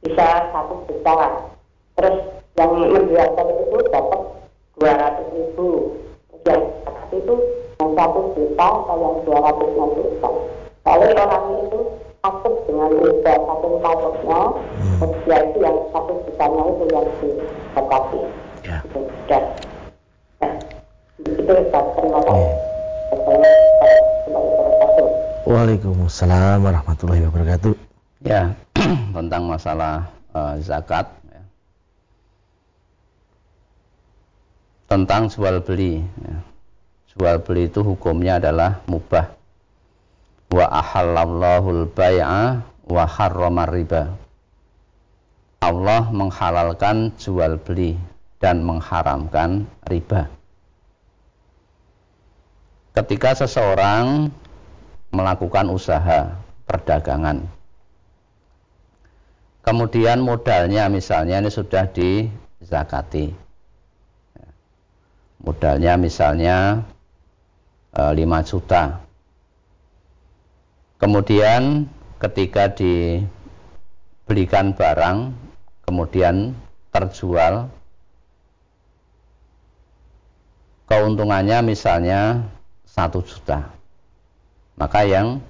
bisa 0.00 0.26
satu 0.50 0.74
juta 0.88 1.14
terus 1.94 2.16
yang 2.56 2.72
menjual 2.72 3.28
itu 3.36 3.78
dapat 3.92 4.20
dua 4.80 4.92
ratus 4.96 5.26
ribu. 5.36 5.68
Yang 6.48 6.62
itu 7.12 7.34
yang 7.76 7.90
satu 7.92 8.20
juta 8.32 8.66
atau 8.66 8.96
yang 8.96 9.16
dua 9.28 9.38
ratusnya 9.44 9.86
juta. 9.92 10.30
Kalau 10.80 11.04
orangnya 11.04 11.58
itu 11.68 11.80
takut 12.24 12.54
dengan 12.64 12.88
riba 12.96 13.32
satu 13.36 13.68
takutnya 13.84 14.40
dia 15.24 15.38
itu 15.48 15.58
yang 15.64 15.76
satu 15.92 16.12
jutanya 16.28 16.62
itu 16.68 16.84
yang 16.92 17.06
didekati 17.20 18.20
Ya. 18.60 18.84
Dan, 19.24 19.44
itu 21.24 21.52
terima 21.72 22.20
kasih. 22.20 22.48
Waalaikumsalam 25.48 26.60
warahmatullahi 26.60 27.24
wabarakatuh. 27.24 27.72
Ya, 28.20 28.52
tentang 29.16 29.48
masalah 29.48 30.12
uh, 30.36 30.60
zakat 30.60 31.08
ya. 31.32 31.40
Tentang 34.90 35.30
jual 35.30 35.62
beli 35.62 36.02
ya. 36.02 36.36
Jual 37.14 37.38
beli 37.46 37.70
itu 37.70 37.86
hukumnya 37.86 38.42
adalah 38.42 38.82
mubah. 38.90 39.30
Wa 40.50 40.66
ahallallahu 40.66 41.86
al-bai'a 41.86 42.58
wa 42.90 43.04
harramar 43.06 43.70
riba. 43.70 44.10
Allah 45.62 46.10
menghalalkan 46.10 47.14
jual 47.22 47.62
beli 47.62 47.94
dan 48.42 48.66
mengharamkan 48.66 49.70
riba. 49.86 50.26
Ketika 52.90 53.46
seseorang 53.46 54.34
melakukan 55.14 55.70
usaha 55.70 56.34
perdagangan, 56.66 57.46
kemudian 59.62 60.18
modalnya 60.18 60.90
misalnya 60.90 61.38
ini 61.38 61.50
sudah 61.52 61.86
dizakati 61.94 63.49
modalnya 65.40 65.96
misalnya 65.96 66.84
e, 67.96 68.02
5 68.12 68.48
juta. 68.48 69.00
Kemudian 71.00 71.88
ketika 72.20 72.68
dibelikan 72.76 74.76
barang 74.76 75.32
kemudian 75.88 76.52
terjual 76.92 77.72
keuntungannya 80.84 81.64
misalnya 81.64 82.44
satu 82.84 83.24
juta. 83.24 83.72
Maka 84.76 85.08
yang 85.08 85.40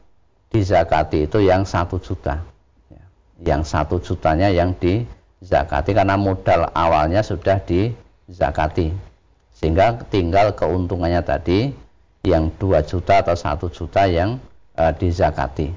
dizakati 0.54 1.26
itu 1.26 1.42
yang 1.42 1.66
satu 1.66 1.98
juta. 1.98 2.46
Yang 3.40 3.72
satu 3.72 3.96
jutanya 3.98 4.52
yang 4.52 4.76
dizakati 4.76 5.96
karena 5.96 6.20
modal 6.20 6.68
awalnya 6.76 7.24
sudah 7.24 7.56
dizakati 7.64 9.09
sehingga 9.60 10.00
tinggal 10.08 10.56
keuntungannya 10.56 11.20
tadi 11.20 11.76
yang 12.24 12.48
dua 12.56 12.80
juta 12.80 13.20
atau 13.20 13.36
satu 13.36 13.68
juta 13.68 14.08
yang 14.08 14.40
e, 14.72 14.84
dizakati 14.96 15.68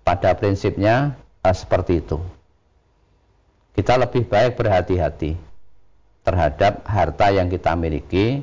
pada 0.00 0.32
prinsipnya 0.32 1.12
e, 1.44 1.48
seperti 1.52 2.00
itu 2.00 2.16
kita 3.76 4.00
lebih 4.00 4.24
baik 4.24 4.56
berhati-hati 4.56 5.36
terhadap 6.24 6.84
harta 6.88 7.28
yang 7.28 7.52
kita 7.52 7.76
miliki 7.76 8.40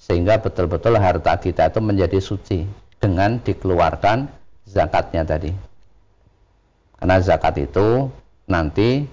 sehingga 0.00 0.40
betul-betul 0.40 0.96
harta 0.96 1.36
kita 1.36 1.68
itu 1.68 1.80
menjadi 1.84 2.18
suci 2.18 2.64
dengan 2.96 3.40
dikeluarkan 3.40 4.28
zakatnya 4.64 5.28
tadi. 5.28 5.52
Karena 7.00 7.16
zakat 7.20 7.56
itu 7.60 8.08
nanti 8.48 9.08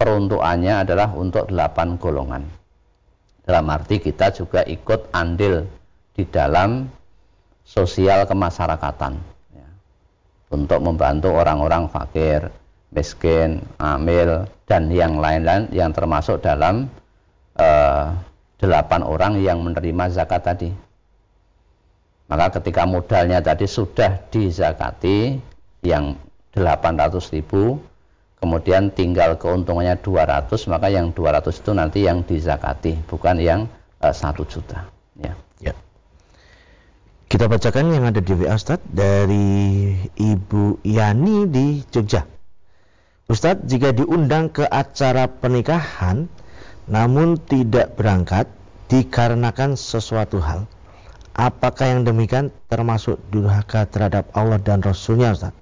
peruntukannya 0.00 0.84
adalah 0.84 1.12
untuk 1.16 1.48
delapan 1.48 1.96
golongan. 2.00 2.57
Dalam 3.48 3.64
arti 3.72 3.96
kita 3.96 4.28
juga 4.28 4.60
ikut 4.68 5.08
andil 5.16 5.64
di 6.12 6.28
dalam 6.28 6.84
sosial 7.64 8.28
kemasyarakatan 8.28 9.16
ya. 9.56 9.68
untuk 10.52 10.84
membantu 10.84 11.32
orang-orang 11.32 11.88
fakir, 11.88 12.52
miskin, 12.92 13.64
amil, 13.80 14.44
dan 14.68 14.92
yang 14.92 15.16
lain-lain 15.16 15.64
yang 15.72 15.96
termasuk 15.96 16.44
dalam 16.44 16.92
eh, 17.56 18.04
delapan 18.60 19.00
orang 19.00 19.40
yang 19.40 19.64
menerima 19.64 20.12
zakat 20.12 20.44
tadi. 20.44 20.70
Maka 22.28 22.60
ketika 22.60 22.84
modalnya 22.84 23.40
tadi 23.40 23.64
sudah 23.64 24.28
dizakati 24.28 25.40
yang 25.80 26.20
800 26.52 27.16
ribu, 27.32 27.80
kemudian 28.38 28.94
tinggal 28.94 29.34
keuntungannya 29.36 29.98
200, 29.98 30.50
maka 30.70 30.86
yang 30.88 31.10
200 31.10 31.50
itu 31.50 31.70
nanti 31.74 31.98
yang 32.06 32.22
dizakati, 32.22 33.06
bukan 33.10 33.36
yang 33.42 33.60
eh, 34.02 34.14
satu 34.14 34.46
uh, 34.46 34.48
juta. 34.48 34.78
Ya. 35.18 35.34
ya. 35.58 35.74
Kita 37.26 37.50
bacakan 37.50 37.92
yang 37.92 38.06
ada 38.06 38.22
di 38.22 38.32
WA 38.32 38.54
Ustaz 38.54 38.80
dari 38.86 39.92
Ibu 40.16 40.80
Yani 40.86 41.50
di 41.50 41.82
Jogja. 41.90 42.24
Ustadz, 43.28 43.68
jika 43.68 43.92
diundang 43.92 44.48
ke 44.48 44.64
acara 44.64 45.28
pernikahan, 45.28 46.32
namun 46.88 47.36
tidak 47.36 47.92
berangkat 48.00 48.48
dikarenakan 48.88 49.76
sesuatu 49.76 50.40
hal. 50.40 50.64
Apakah 51.36 51.92
yang 51.92 52.08
demikian 52.08 52.48
termasuk 52.72 53.20
durhaka 53.28 53.84
terhadap 53.84 54.32
Allah 54.32 54.56
dan 54.56 54.80
Rasulnya 54.80 55.36
Ustaz? 55.36 55.52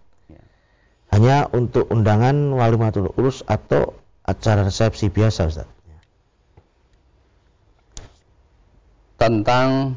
Ya. 1.07 1.17
Hanya 1.17 1.39
untuk 1.55 1.87
undangan 1.89 2.53
walimatul 2.53 3.15
urus 3.15 3.47
atau 3.47 3.95
acara 4.27 4.67
resepsi 4.67 5.09
biasa 5.09 5.47
Ustaz? 5.47 5.69
Tentang 9.17 9.97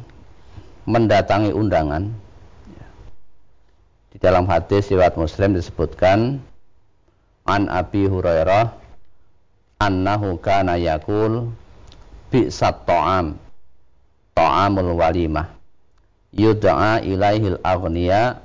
mendatangi 0.87 1.51
undangan 1.51 2.07
di 4.09 4.17
dalam 4.17 4.47
hadis 4.47 4.89
riwayat 4.89 5.19
Muslim 5.19 5.53
disebutkan 5.53 6.39
an 7.45 7.61
Abi 7.67 8.07
Hurairah 8.07 8.73
annahu 9.81 10.39
kana 10.39 10.79
yakul 10.79 11.51
bi'sat 12.31 12.87
ta'am 12.87 13.37
ta'amul 14.33 14.95
walimah 14.95 15.51
yud'a 16.31 17.03
ilaihil 17.03 17.59
aghniya 17.59 18.39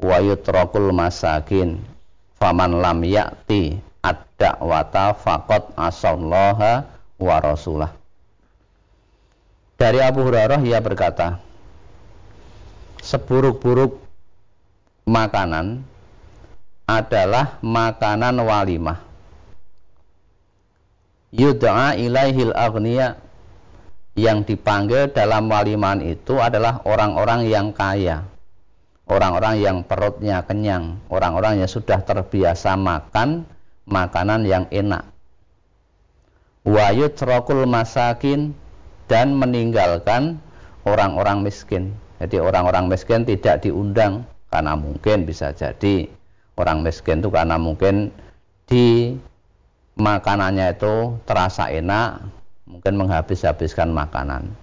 wa 0.00 0.16
yutrakul 0.24 0.94
masakin 0.94 1.89
faman 2.40 2.80
lam 2.80 3.04
ya'ti 3.04 3.76
ad-da'wata 4.00 5.12
faqad 5.20 5.76
asallaha 5.76 6.88
wa 7.20 7.36
rasulah. 7.36 7.92
Dari 9.76 10.00
Abu 10.00 10.24
Hurairah 10.24 10.60
ia 10.64 10.80
berkata 10.80 11.36
seburuk-buruk 13.04 14.00
makanan 15.04 15.84
adalah 16.88 17.60
makanan 17.60 18.40
walimah. 18.40 18.98
Yud'a 21.30 21.94
ilaihil 21.94 22.56
agniya 22.56 23.20
yang 24.18 24.42
dipanggil 24.42 25.12
dalam 25.14 25.46
waliman 25.46 26.02
itu 26.02 26.40
adalah 26.42 26.82
orang-orang 26.82 27.46
yang 27.46 27.70
kaya 27.70 28.26
orang-orang 29.10 29.58
yang 29.58 29.76
perutnya 29.82 30.46
kenyang 30.46 31.02
orang-orang 31.10 31.58
yang 31.58 31.68
sudah 31.68 31.98
terbiasa 32.06 32.78
makan 32.78 33.42
makanan 33.90 34.46
yang 34.46 34.70
enak. 34.70 35.02
Wa 36.62 36.94
yutrokul 36.94 37.66
masakin 37.66 38.54
dan 39.10 39.34
meninggalkan 39.34 40.38
orang-orang 40.86 41.42
miskin. 41.42 41.90
Jadi 42.22 42.38
orang-orang 42.38 42.86
miskin 42.86 43.26
tidak 43.26 43.66
diundang 43.66 44.22
karena 44.54 44.78
mungkin 44.78 45.26
bisa 45.26 45.50
jadi 45.50 46.06
orang 46.54 46.86
miskin 46.86 47.18
itu 47.18 47.32
karena 47.32 47.58
mungkin 47.58 48.14
di 48.70 49.18
makanannya 49.98 50.78
itu 50.78 51.18
terasa 51.26 51.66
enak, 51.72 52.22
mungkin 52.68 52.94
menghabis-habiskan 52.94 53.90
makanan. 53.90 54.54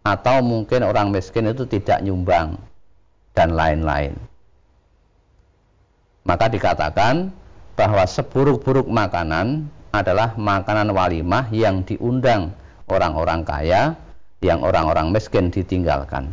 Atau 0.00 0.40
mungkin 0.40 0.86
orang 0.86 1.12
miskin 1.12 1.50
itu 1.52 1.68
tidak 1.68 2.00
nyumbang 2.00 2.56
dan 3.34 3.54
lain-lain. 3.54 4.14
Maka 6.26 6.46
dikatakan 6.52 7.32
bahwa 7.74 8.04
seburuk-buruk 8.04 8.86
makanan 8.86 9.70
adalah 9.90 10.36
makanan 10.36 10.92
walimah 10.92 11.48
yang 11.50 11.82
diundang 11.82 12.54
orang-orang 12.86 13.42
kaya 13.42 13.96
yang 14.44 14.60
orang-orang 14.62 15.10
miskin 15.10 15.48
ditinggalkan. 15.48 16.32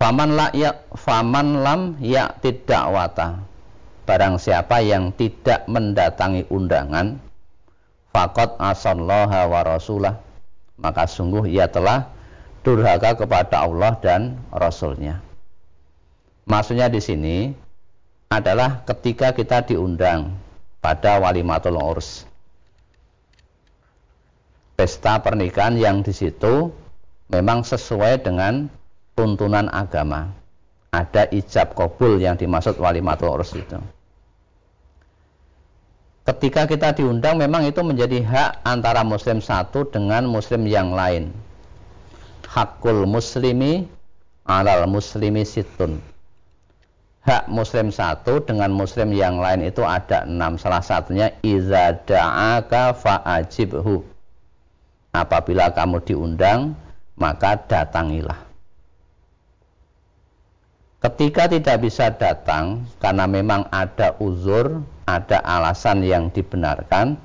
Faman 0.00 0.34
la 0.34 0.50
ya 0.50 0.74
faman 0.98 1.62
lam 1.62 1.80
ya 2.02 2.34
tidak 2.42 2.82
wata 2.90 3.40
barang 4.04 4.36
siapa 4.36 4.84
yang 4.84 5.16
tidak 5.16 5.64
mendatangi 5.64 6.44
undangan 6.52 7.16
fakot 8.12 8.60
asallaha 8.60 9.48
wa 9.48 9.60
rasulah 9.64 10.20
maka 10.76 11.08
sungguh 11.08 11.48
ia 11.48 11.70
telah 11.70 12.13
durhaka 12.64 13.12
kepada 13.12 13.68
Allah 13.68 13.92
dan 14.00 14.40
Rasulnya. 14.48 15.20
Maksudnya 16.48 16.88
di 16.88 16.98
sini 16.98 17.36
adalah 18.32 18.82
ketika 18.88 19.36
kita 19.36 19.68
diundang 19.68 20.32
pada 20.80 21.20
walimatul 21.20 21.76
urs. 21.76 22.24
Pesta 24.74 25.20
pernikahan 25.22 25.78
yang 25.78 26.02
di 26.02 26.10
situ 26.10 26.72
memang 27.30 27.62
sesuai 27.62 28.24
dengan 28.24 28.66
tuntunan 29.14 29.70
agama. 29.70 30.32
Ada 30.90 31.30
ijab 31.30 31.76
kabul 31.76 32.18
yang 32.18 32.34
dimaksud 32.34 32.80
walimatul 32.80 33.38
urs 33.38 33.52
itu. 33.54 33.78
Ketika 36.24 36.64
kita 36.64 36.96
diundang 36.96 37.36
memang 37.36 37.68
itu 37.68 37.84
menjadi 37.84 38.24
hak 38.24 38.50
antara 38.64 39.04
muslim 39.04 39.44
satu 39.44 39.84
dengan 39.84 40.24
muslim 40.24 40.64
yang 40.64 40.96
lain 40.96 41.43
hakul 42.54 43.02
muslimi 43.02 43.90
alal 44.46 44.86
muslimi 44.86 45.42
situn. 45.42 45.98
Hak 47.24 47.48
muslim 47.48 47.88
satu 47.88 48.44
dengan 48.44 48.68
muslim 48.70 49.10
yang 49.10 49.40
lain 49.40 49.64
itu 49.64 49.80
ada 49.82 50.28
enam. 50.28 50.60
Salah 50.60 50.84
satunya 50.84 51.32
iza 51.40 51.96
da'aka 52.04 52.94
fa'ajibhu. 52.94 54.04
Apabila 55.16 55.72
kamu 55.72 56.04
diundang 56.04 56.76
maka 57.16 57.56
datangilah. 57.64 58.38
Ketika 61.00 61.48
tidak 61.48 61.76
bisa 61.80 62.12
datang 62.12 62.84
karena 63.00 63.24
memang 63.28 63.68
ada 63.72 64.16
uzur 64.20 64.84
ada 65.04 65.40
alasan 65.44 66.00
yang 66.00 66.32
dibenarkan, 66.32 67.20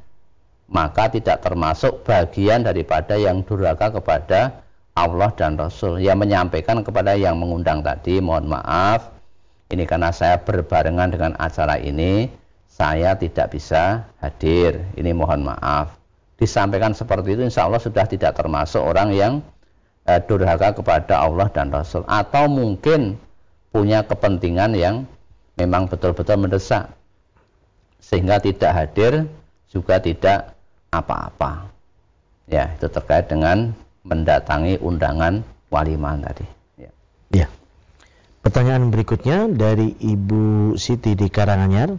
maka 0.68 1.08
tidak 1.12 1.40
termasuk 1.44 2.04
bagian 2.04 2.64
daripada 2.64 3.16
yang 3.16 3.44
durhaka 3.44 3.92
kepada 4.00 4.64
Allah 5.00 5.32
dan 5.40 5.56
Rasul 5.56 6.04
yang 6.04 6.20
menyampaikan 6.20 6.84
kepada 6.84 7.16
yang 7.16 7.40
mengundang 7.40 7.80
tadi 7.80 8.20
mohon 8.20 8.52
maaf 8.52 9.16
ini 9.70 9.86
karena 9.86 10.10
saya 10.10 10.42
berbarengan 10.42 11.14
dengan 11.14 11.32
acara 11.38 11.78
ini 11.78 12.28
saya 12.80 13.14
tidak 13.20 13.54
bisa 13.54 14.08
hadir, 14.18 14.82
ini 14.96 15.14
mohon 15.14 15.46
maaf. 15.46 16.00
Disampaikan 16.40 16.96
seperti 16.96 17.36
itu 17.36 17.44
insya 17.44 17.68
Allah 17.68 17.84
sudah 17.84 18.08
tidak 18.08 18.34
termasuk 18.34 18.80
orang 18.80 19.12
yang 19.12 19.34
eh, 20.08 20.18
durhaka 20.24 20.74
kepada 20.74 21.22
Allah 21.22 21.52
dan 21.52 21.70
Rasul. 21.70 22.08
Atau 22.08 22.48
mungkin 22.48 23.20
punya 23.76 24.02
kepentingan 24.08 24.74
yang 24.74 25.04
memang 25.60 25.92
betul-betul 25.92 26.40
mendesak. 26.40 26.90
Sehingga 28.00 28.40
tidak 28.40 28.72
hadir 28.72 29.28
juga 29.70 30.00
tidak 30.00 30.56
apa-apa. 30.96 31.68
Ya, 32.48 32.74
itu 32.74 32.88
terkait 32.90 33.28
dengan 33.30 33.76
mendatangi 34.10 34.82
undangan 34.82 35.46
walimah 35.70 36.18
tadi. 36.26 36.46
Ya. 36.82 36.92
ya. 37.30 37.48
Pertanyaan 38.42 38.90
berikutnya 38.90 39.46
dari 39.48 39.94
Ibu 39.94 40.74
Siti 40.76 41.14
di 41.14 41.30
Karanganyar 41.30 41.94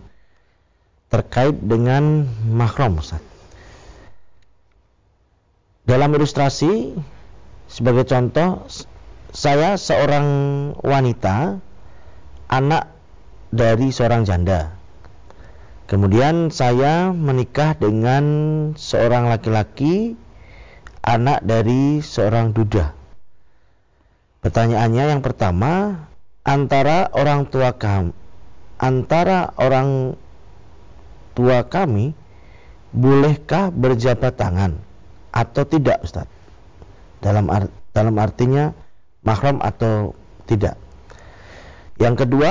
terkait 1.11 1.55
dengan 1.63 2.27
mahram 2.51 2.99
Ustaz. 2.99 3.23
Dalam 5.87 6.11
ilustrasi 6.15 6.95
sebagai 7.67 8.07
contoh 8.07 8.67
saya 9.31 9.79
seorang 9.79 10.27
wanita 10.83 11.59
anak 12.51 12.91
dari 13.51 13.95
seorang 13.95 14.27
janda. 14.27 14.75
Kemudian 15.91 16.55
saya 16.55 17.11
menikah 17.11 17.75
dengan 17.75 18.25
seorang 18.79 19.27
laki-laki 19.27 20.15
anak 21.05 21.45
dari 21.45 22.05
seorang 22.05 22.53
duda. 22.53 22.93
Pertanyaannya 24.41 25.05
yang 25.17 25.23
pertama, 25.25 26.05
antara 26.45 27.13
orang 27.13 27.49
tua 27.49 27.77
kami 27.77 28.17
antara 28.81 29.53
orang 29.61 30.17
tua 31.37 31.69
kami 31.69 32.17
bolehkah 32.91 33.69
berjabat 33.69 34.35
tangan 34.41 34.81
atau 35.31 35.63
tidak 35.69 36.01
Ustaz? 36.03 36.27
Dalam 37.21 37.53
art, 37.53 37.69
dalam 37.93 38.17
artinya 38.17 38.73
mahram 39.21 39.61
atau 39.61 40.17
tidak. 40.49 40.81
Yang 42.01 42.25
kedua, 42.25 42.51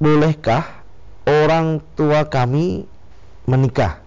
bolehkah 0.00 0.80
orang 1.28 1.84
tua 1.92 2.24
kami 2.24 2.88
menikah? 3.44 4.00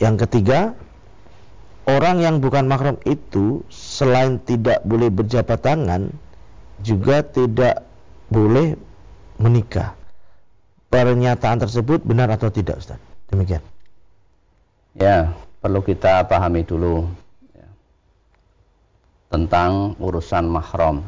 Yang 0.00 0.26
ketiga, 0.26 0.72
orang 1.86 2.22
yang 2.22 2.38
bukan 2.38 2.66
mahram 2.70 2.98
itu 3.08 3.62
selain 3.70 4.38
tidak 4.42 4.82
boleh 4.86 5.10
berjabat 5.10 5.62
tangan 5.62 6.10
juga 6.82 7.22
tidak 7.22 7.82
boleh 8.30 8.74
menikah 9.38 9.94
pernyataan 10.92 11.64
tersebut 11.64 12.04
benar 12.04 12.28
atau 12.28 12.52
tidak 12.52 12.84
Ustaz? 12.84 13.00
Demikian. 13.32 13.64
Ya, 14.92 15.32
perlu 15.64 15.80
kita 15.80 16.28
pahami 16.28 16.68
dulu 16.68 17.08
ya, 17.56 17.68
tentang 19.32 19.96
urusan 19.96 20.44
mahram. 20.44 21.00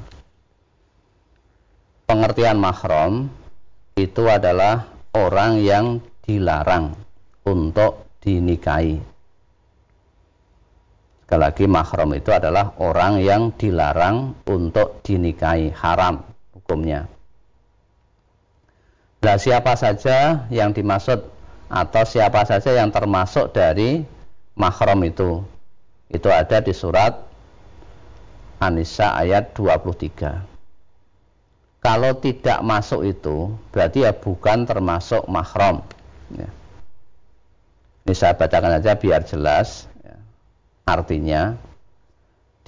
Pengertian 2.09 2.57
mahram 2.57 3.29
itu 4.01 4.25
adalah 4.25 4.89
orang 5.13 5.61
yang 5.61 6.01
dilarang 6.25 6.97
untuk 7.45 8.09
dinikahi. 8.25 9.14
Sekali 11.25 11.41
lagi 11.41 11.65
mahram 11.65 12.13
itu 12.13 12.31
adalah 12.37 12.77
orang 12.77 13.25
yang 13.25 13.49
dilarang 13.57 14.37
untuk 14.45 15.01
dinikahi, 15.01 15.73
haram 15.73 16.21
hukumnya. 16.53 17.09
Nah, 19.25 19.41
siapa 19.41 19.73
saja 19.73 20.45
yang 20.53 20.77
dimaksud 20.77 21.25
atau 21.73 22.05
siapa 22.05 22.45
saja 22.45 22.77
yang 22.77 22.93
termasuk 22.93 23.57
dari 23.57 24.05
mahram 24.53 25.01
itu? 25.01 25.41
Itu 26.13 26.29
ada 26.29 26.61
di 26.61 26.77
surat 26.77 27.17
An-Nisa 28.61 29.17
ayat 29.17 29.57
23. 29.57 30.45
Kalau 31.81 32.13
tidak 32.21 32.61
masuk 32.61 33.01
itu, 33.05 33.57
berarti 33.73 34.05
ya 34.05 34.13
bukan 34.13 34.69
termasuk 34.69 35.25
mahram. 35.25 35.81
Ya. 36.33 36.53
Ini 38.05 38.13
saya 38.13 38.37
bacakan 38.37 38.77
aja 38.77 38.93
biar 39.01 39.25
jelas. 39.25 39.89
Ya. 40.85 40.93
Artinya, 40.93 41.43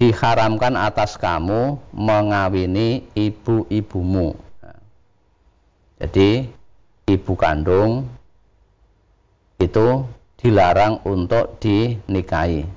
diharamkan 0.01 0.73
atas 0.73 1.21
kamu 1.21 1.77
mengawini 1.93 3.05
ibu-ibumu 3.13 4.47
jadi 5.97 6.45
ibu 7.09 7.33
kandung 7.41 8.05
itu 9.57 10.05
dilarang 10.37 11.01
untuk 11.09 11.57
dinikahi. 11.57 12.69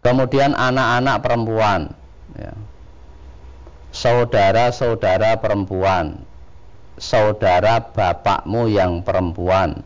Kemudian 0.00 0.56
anak-anak 0.56 1.16
perempuan, 1.20 1.92
ya. 2.32 2.56
saudara-saudara 3.92 5.36
perempuan, 5.36 6.24
saudara 6.96 7.84
bapakmu 7.92 8.72
yang 8.72 9.04
perempuan, 9.04 9.84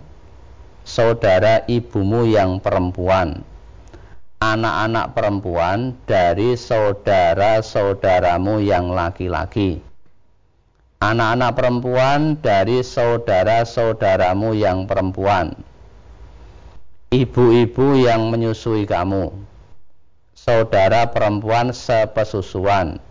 saudara 0.82 1.62
ibumu 1.70 2.26
yang 2.26 2.58
perempuan, 2.58 3.46
anak-anak 4.42 5.14
perempuan 5.14 5.94
dari 6.02 6.58
saudara-saudaramu 6.58 8.58
yang 8.58 8.90
laki-laki. 8.90 9.78
Anak-anak 11.02 11.58
perempuan 11.58 12.38
dari 12.38 12.82
saudara-saudaramu 12.82 14.54
yang 14.54 14.86
perempuan, 14.86 15.54
ibu-ibu 17.10 17.98
yang 17.98 18.30
menyusui 18.30 18.86
kamu, 18.86 19.34
saudara 20.34 21.10
perempuan 21.10 21.74
sepesusuan, 21.74 23.02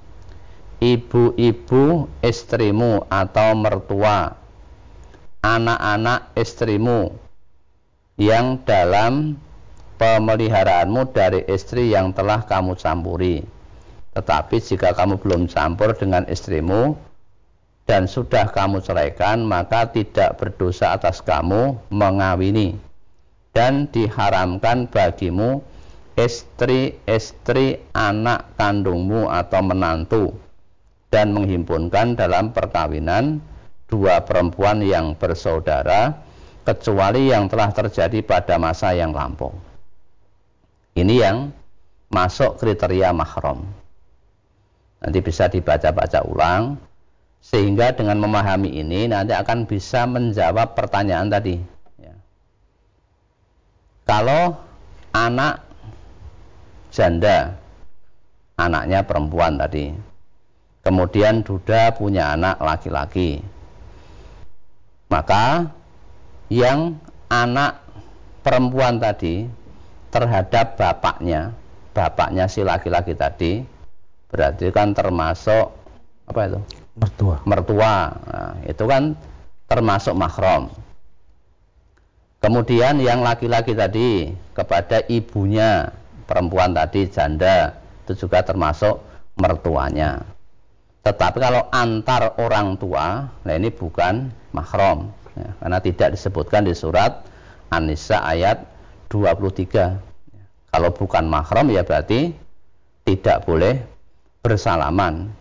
ibu-ibu 0.79 2.07
istrimu 2.23 3.03
atau 3.12 3.60
mertua, 3.60 4.39
anak-anak 5.43 6.31
istrimu 6.39 7.12
yang 8.21 8.62
dalam 8.69 9.34
pemeliharaanmu 9.97 11.10
dari 11.10 11.41
istri 11.49 11.89
yang 11.89 12.13
telah 12.13 12.45
kamu 12.45 12.77
campuri. 12.77 13.41
Tetapi 14.13 14.62
jika 14.62 14.93
kamu 14.93 15.17
belum 15.17 15.49
campur 15.49 15.97
dengan 15.97 16.29
istrimu, 16.29 16.93
dan 17.91 18.05
sudah 18.05 18.47
kamu 18.53 18.79
ceraikan 18.79 19.43
maka 19.43 19.89
tidak 19.89 20.38
berdosa 20.38 20.95
atas 20.95 21.19
kamu 21.19 21.75
mengawini 21.89 22.77
dan 23.51 23.89
diharamkan 23.91 24.88
bagimu 24.88 25.60
istri-istri 26.15 27.84
anak 27.91 28.47
kandungmu 28.55 29.27
atau 29.27 29.60
menantu 29.60 30.23
dan 31.12 31.36
menghimpunkan 31.36 32.15
dalam 32.15 32.55
perkawinan 32.55 33.43
dua 33.91 34.23
perempuan 34.23 34.79
yang 34.79 35.12
bersaudara 35.19 36.15
kecuali 36.62 37.34
yang 37.34 37.50
telah 37.50 37.74
terjadi 37.74 38.21
pada 38.21 38.56
masa 38.62 38.93
yang 38.93 39.10
lampau. 39.12 39.54
Ini 40.93 41.15
yang 41.17 41.38
masuk 42.12 42.60
kriteria 42.60 43.15
mahram. 43.15 43.65
Nanti 45.02 45.19
bisa 45.24 45.50
dibaca-baca 45.50 46.21
ulang 46.28 46.78
sehingga 47.41 47.89
dengan 47.97 48.21
memahami 48.21 48.69
ini 48.69 49.10
nanti 49.10 49.34
akan 49.34 49.65
bisa 49.65 50.06
menjawab 50.06 50.78
pertanyaan 50.78 51.32
tadi. 51.32 51.58
Ya. 51.97 52.13
Kalau 54.06 54.62
anak 55.10 55.65
janda, 56.93 57.58
anaknya 58.62 59.02
perempuan 59.02 59.58
tadi, 59.58 59.89
kemudian 60.86 61.41
duda 61.41 61.97
punya 61.97 62.38
anak 62.38 62.62
laki-laki, 62.62 63.41
maka 65.10 65.74
yang 66.51 66.99
anak 67.31 67.79
perempuan 68.43 68.99
tadi 68.99 69.47
terhadap 70.11 70.75
bapaknya, 70.75 71.55
bapaknya 71.95 72.51
si 72.51 72.59
laki-laki 72.59 73.15
tadi, 73.15 73.63
berarti 74.27 74.67
kan 74.75 74.91
termasuk 74.91 75.71
apa 76.27 76.41
itu? 76.51 76.59
mertua. 76.99 77.39
Mertua. 77.47 77.95
Nah, 78.11 78.53
itu 78.67 78.83
kan 78.83 79.15
termasuk 79.71 80.11
mahram. 80.11 80.67
Kemudian 82.43 82.99
yang 82.99 83.23
laki-laki 83.23 83.71
tadi 83.71 84.35
kepada 84.51 85.07
ibunya 85.07 85.87
perempuan 86.27 86.75
tadi 86.75 87.07
janda 87.07 87.79
itu 88.03 88.27
juga 88.27 88.43
termasuk 88.43 88.99
mertuanya. 89.39 90.19
Tetapi 91.05 91.37
kalau 91.39 91.63
antar 91.71 92.35
orang 92.43 92.75
tua 92.75 93.29
nah 93.47 93.53
ini 93.55 93.71
bukan 93.71 94.27
mahram 94.51 95.20
ya, 95.37 95.49
karena 95.59 95.77
tidak 95.79 96.09
disebutkan 96.17 96.67
di 96.67 96.73
surat 96.75 97.23
An-Nisa 97.71 98.19
ayat 98.19 98.67
23 99.11 100.11
kalau 100.71 100.89
bukan 100.95 101.27
mahram 101.27 101.67
ya 101.67 101.83
berarti 101.83 102.31
tidak 103.03 103.43
boleh 103.43 103.83
bersalaman. 104.39 105.35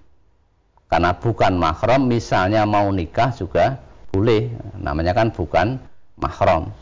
Karena 0.91 1.15
bukan 1.15 1.55
mahram 1.55 2.11
misalnya 2.11 2.67
mau 2.67 2.91
nikah 2.91 3.31
juga 3.39 3.79
boleh. 4.11 4.51
Namanya 4.83 5.15
kan 5.15 5.31
bukan 5.31 5.79
mahram. 6.19 6.75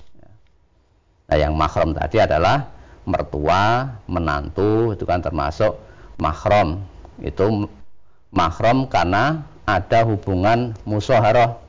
Nah 1.28 1.36
yang 1.36 1.52
mahram 1.52 1.92
tadi 1.92 2.24
adalah 2.24 2.72
mertua 3.04 3.92
menantu 4.08 4.96
itu 4.96 5.04
kan 5.04 5.20
termasuk 5.20 5.76
mahram. 6.16 6.80
Itu 7.20 7.68
mahram 8.32 8.88
karena 8.88 9.44
ada 9.68 10.08
hubungan 10.08 10.72
musaharah 10.88 11.67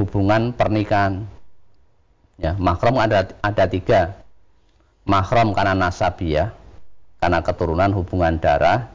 hubungan 0.00 0.56
pernikahan. 0.56 1.28
Ya 2.40 2.56
mahram 2.56 2.96
ada 2.96 3.28
ada 3.44 3.64
tiga. 3.68 4.16
Mahram 5.04 5.52
karena 5.52 5.76
nasabiah 5.76 6.56
karena 7.20 7.44
keturunan 7.44 7.92
hubungan 7.92 8.40
darah. 8.40 8.88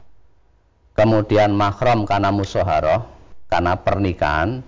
Kemudian 0.98 1.54
mahram 1.54 2.02
karena 2.08 2.34
musaharah 2.34 3.06
karena 3.46 3.78
pernikahan. 3.78 4.66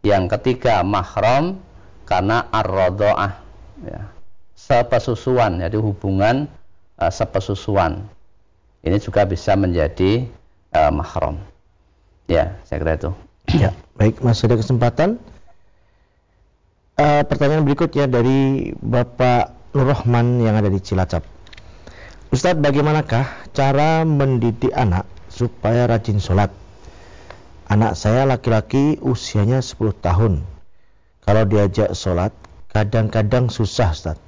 Yang 0.00 0.38
ketiga 0.38 0.86
mahram 0.86 1.58
karena 2.06 2.46
ar 2.54 2.70
ya, 3.82 4.06
sepesusuan 4.54 5.58
jadi 5.58 5.74
hubungan 5.82 6.46
uh, 7.02 7.10
sepesusuan. 7.10 8.06
Ini 8.86 9.02
juga 9.02 9.26
bisa 9.26 9.58
menjadi 9.58 10.30
uh, 10.70 10.94
mahram. 10.94 11.42
Ya 12.30 12.54
saya 12.62 12.78
kira 12.78 12.94
itu. 12.94 13.10
Ya 13.58 13.70
baik 13.98 14.22
masih 14.22 14.46
ada 14.46 14.56
kesempatan 14.62 15.18
uh, 16.96 17.22
pertanyaan 17.24 17.64
berikutnya 17.64 18.08
dari 18.08 18.72
Bapak 18.76 19.72
Nur 19.72 19.92
Rahman 19.92 20.40
yang 20.40 20.56
ada 20.56 20.68
di 20.68 20.80
Cilacap 20.80 21.24
Ustadz 22.32 22.60
bagaimanakah 22.60 23.52
cara 23.54 24.02
mendidik 24.02 24.72
anak 24.72 25.08
supaya 25.30 25.86
rajin 25.86 26.20
sholat 26.20 26.52
anak 27.68 27.94
saya 27.94 28.26
laki-laki 28.26 29.00
usianya 29.00 29.62
10 29.64 29.78
tahun 30.02 30.42
kalau 31.24 31.42
diajak 31.44 31.92
sholat 31.94 32.34
kadang-kadang 32.72 33.48
susah 33.48 33.92
Ustadz 33.94 34.26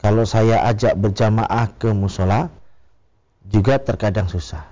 kalau 0.00 0.24
saya 0.24 0.64
ajak 0.64 0.96
berjamaah 0.96 1.76
ke 1.76 1.92
musola, 1.92 2.48
juga 3.44 3.76
terkadang 3.76 4.32
susah. 4.32 4.64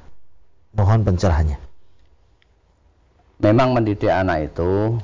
Mohon 0.73 1.05
pencerahannya. 1.05 1.61
Memang 3.45 3.77
mendidik 3.77 4.09
anak 4.09 4.49
itu 4.49 4.97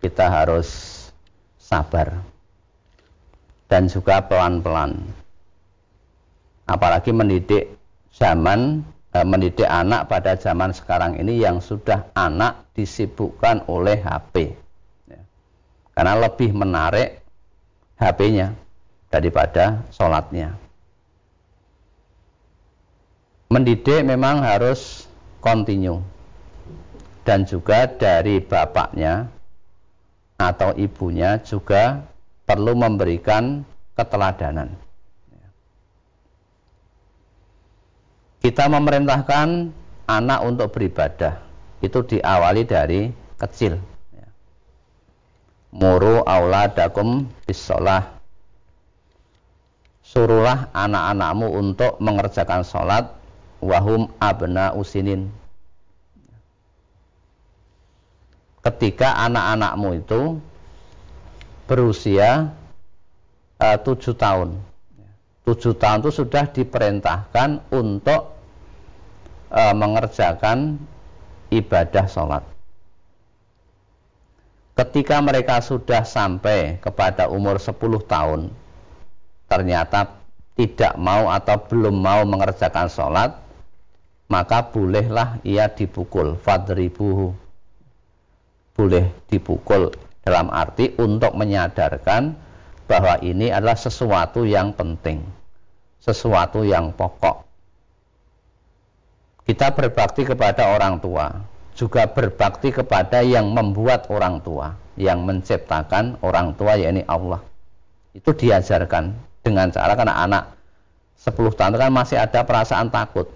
kita 0.00 0.24
harus 0.32 0.95
sabar 1.66 2.22
dan 3.66 3.90
juga 3.90 4.22
pelan-pelan. 4.22 5.02
Apalagi 6.70 7.10
mendidik 7.10 7.74
zaman 8.14 8.86
eh, 9.10 9.26
mendidik 9.26 9.66
anak 9.66 10.06
pada 10.06 10.38
zaman 10.38 10.70
sekarang 10.70 11.18
ini 11.18 11.42
yang 11.42 11.58
sudah 11.58 12.06
anak 12.14 12.70
disibukkan 12.78 13.66
oleh 13.66 13.98
HP. 13.98 14.54
Ya. 15.10 15.20
Karena 15.94 16.14
lebih 16.22 16.54
menarik 16.54 17.18
HP-nya 17.98 18.54
daripada 19.10 19.82
sholatnya. 19.90 20.54
Mendidik 23.46 24.02
memang 24.02 24.42
harus 24.42 25.06
kontinu 25.38 26.02
dan 27.22 27.46
juga 27.46 27.86
dari 27.86 28.42
bapaknya 28.42 29.30
atau 30.36 30.76
ibunya 30.76 31.40
juga 31.40 32.04
perlu 32.44 32.76
memberikan 32.76 33.64
keteladanan. 33.96 34.76
Kita 38.44 38.70
memerintahkan 38.70 39.74
anak 40.06 40.40
untuk 40.46 40.70
beribadah 40.70 41.42
itu 41.82 41.98
diawali 42.14 42.62
dari 42.62 43.10
kecil. 43.40 43.80
Muru 45.74 46.22
auladakum 46.22 47.26
bisolah 47.44 48.16
suruhlah 50.06 50.70
anak-anakmu 50.70 51.50
untuk 51.50 51.98
mengerjakan 51.98 52.62
sholat 52.62 53.10
wahum 53.58 54.06
abna 54.22 54.70
usinin 54.78 55.28
ketika 58.66 59.14
anak-anakmu 59.30 60.02
itu 60.02 60.22
berusia 61.70 62.50
eh, 63.62 63.78
tujuh 63.78 64.18
tahun. 64.18 64.58
Tujuh 65.46 65.78
tahun 65.78 66.02
itu 66.02 66.10
sudah 66.10 66.50
diperintahkan 66.50 67.70
untuk 67.70 68.34
uh, 69.54 69.74
mengerjakan 69.78 70.74
ibadah 71.54 72.10
sholat. 72.10 72.42
Ketika 74.74 75.22
mereka 75.22 75.62
sudah 75.62 76.02
sampai 76.02 76.82
kepada 76.82 77.30
umur 77.30 77.62
10 77.62 77.78
tahun 78.10 78.50
ternyata 79.46 80.18
tidak 80.58 80.98
mau 80.98 81.30
atau 81.30 81.62
belum 81.62 81.94
mau 81.94 82.26
mengerjakan 82.26 82.90
sholat 82.90 83.38
maka 84.26 84.66
bolehlah 84.66 85.38
ia 85.46 85.70
dipukul 85.70 86.34
fadribuhu 86.42 87.45
boleh 88.76 89.08
dipukul 89.32 89.90
dalam 90.20 90.52
arti 90.52 90.92
untuk 91.00 91.32
menyadarkan 91.32 92.36
bahwa 92.86 93.18
ini 93.24 93.48
adalah 93.50 93.74
sesuatu 93.74 94.44
yang 94.44 94.76
penting 94.76 95.24
sesuatu 96.06 96.62
yang 96.62 96.94
pokok. 96.94 97.42
Kita 99.42 99.74
berbakti 99.74 100.22
kepada 100.22 100.70
orang 100.70 101.02
tua 101.02 101.42
juga 101.74 102.06
berbakti 102.08 102.70
kepada 102.70 103.20
yang 103.26 103.50
membuat 103.50 104.06
orang 104.08 104.40
tua 104.40 104.78
yang 104.96 105.26
menciptakan 105.26 106.22
orang 106.22 106.54
tua 106.54 106.78
yakni 106.78 107.02
Allah. 107.10 107.42
Itu 108.14 108.32
diajarkan 108.32 109.12
dengan 109.44 109.68
cara 109.74 109.92
karena 109.92 110.14
anak 110.24 110.56
10 111.20 111.36
tahun 111.52 111.74
kan 111.76 111.90
masih 111.92 112.16
ada 112.16 112.46
perasaan 112.46 112.88
takut. 112.88 113.28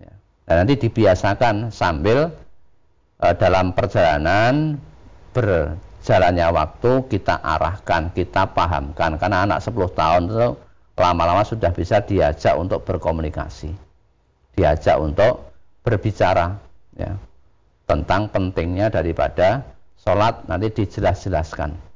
Ya. 0.00 0.12
dan 0.48 0.64
nanti 0.64 0.74
dibiasakan 0.80 1.70
sambil 1.70 2.34
dalam 3.38 3.70
perjalanan 3.70 4.76
berjalannya 5.30 6.48
waktu 6.50 6.92
kita 7.06 7.38
arahkan 7.38 8.10
kita 8.10 8.50
pahamkan 8.50 9.14
karena 9.16 9.46
anak 9.46 9.62
10 9.62 9.78
tahun 9.94 10.22
itu 10.26 10.48
lama-lama 10.98 11.46
sudah 11.46 11.70
bisa 11.70 12.02
diajak 12.02 12.58
untuk 12.58 12.82
berkomunikasi 12.82 13.70
diajak 14.58 14.98
untuk 14.98 15.54
berbicara 15.86 16.58
ya, 16.98 17.14
tentang 17.86 18.28
pentingnya 18.28 18.90
daripada 18.90 19.62
sholat 20.02 20.42
nanti 20.50 20.68
dijelas-jelaskan 20.82 21.92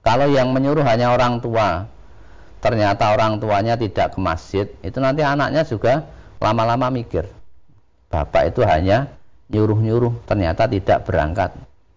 kalau 0.00 0.32
yang 0.32 0.56
menyuruh 0.56 0.80
hanya 0.80 1.12
orang 1.12 1.44
tua, 1.44 1.84
ternyata 2.64 3.12
orang 3.12 3.36
tuanya 3.36 3.76
tidak 3.76 4.16
ke 4.16 4.18
masjid, 4.20 4.66
itu 4.80 4.96
nanti 4.96 5.20
anaknya 5.20 5.60
juga 5.68 6.08
lama-lama 6.40 6.88
mikir. 6.88 7.28
Bapak 8.08 8.50
itu 8.50 8.64
hanya 8.64 9.12
nyuruh-nyuruh, 9.50 10.24
ternyata 10.24 10.70
tidak 10.70 11.04
berangkat. 11.04 11.50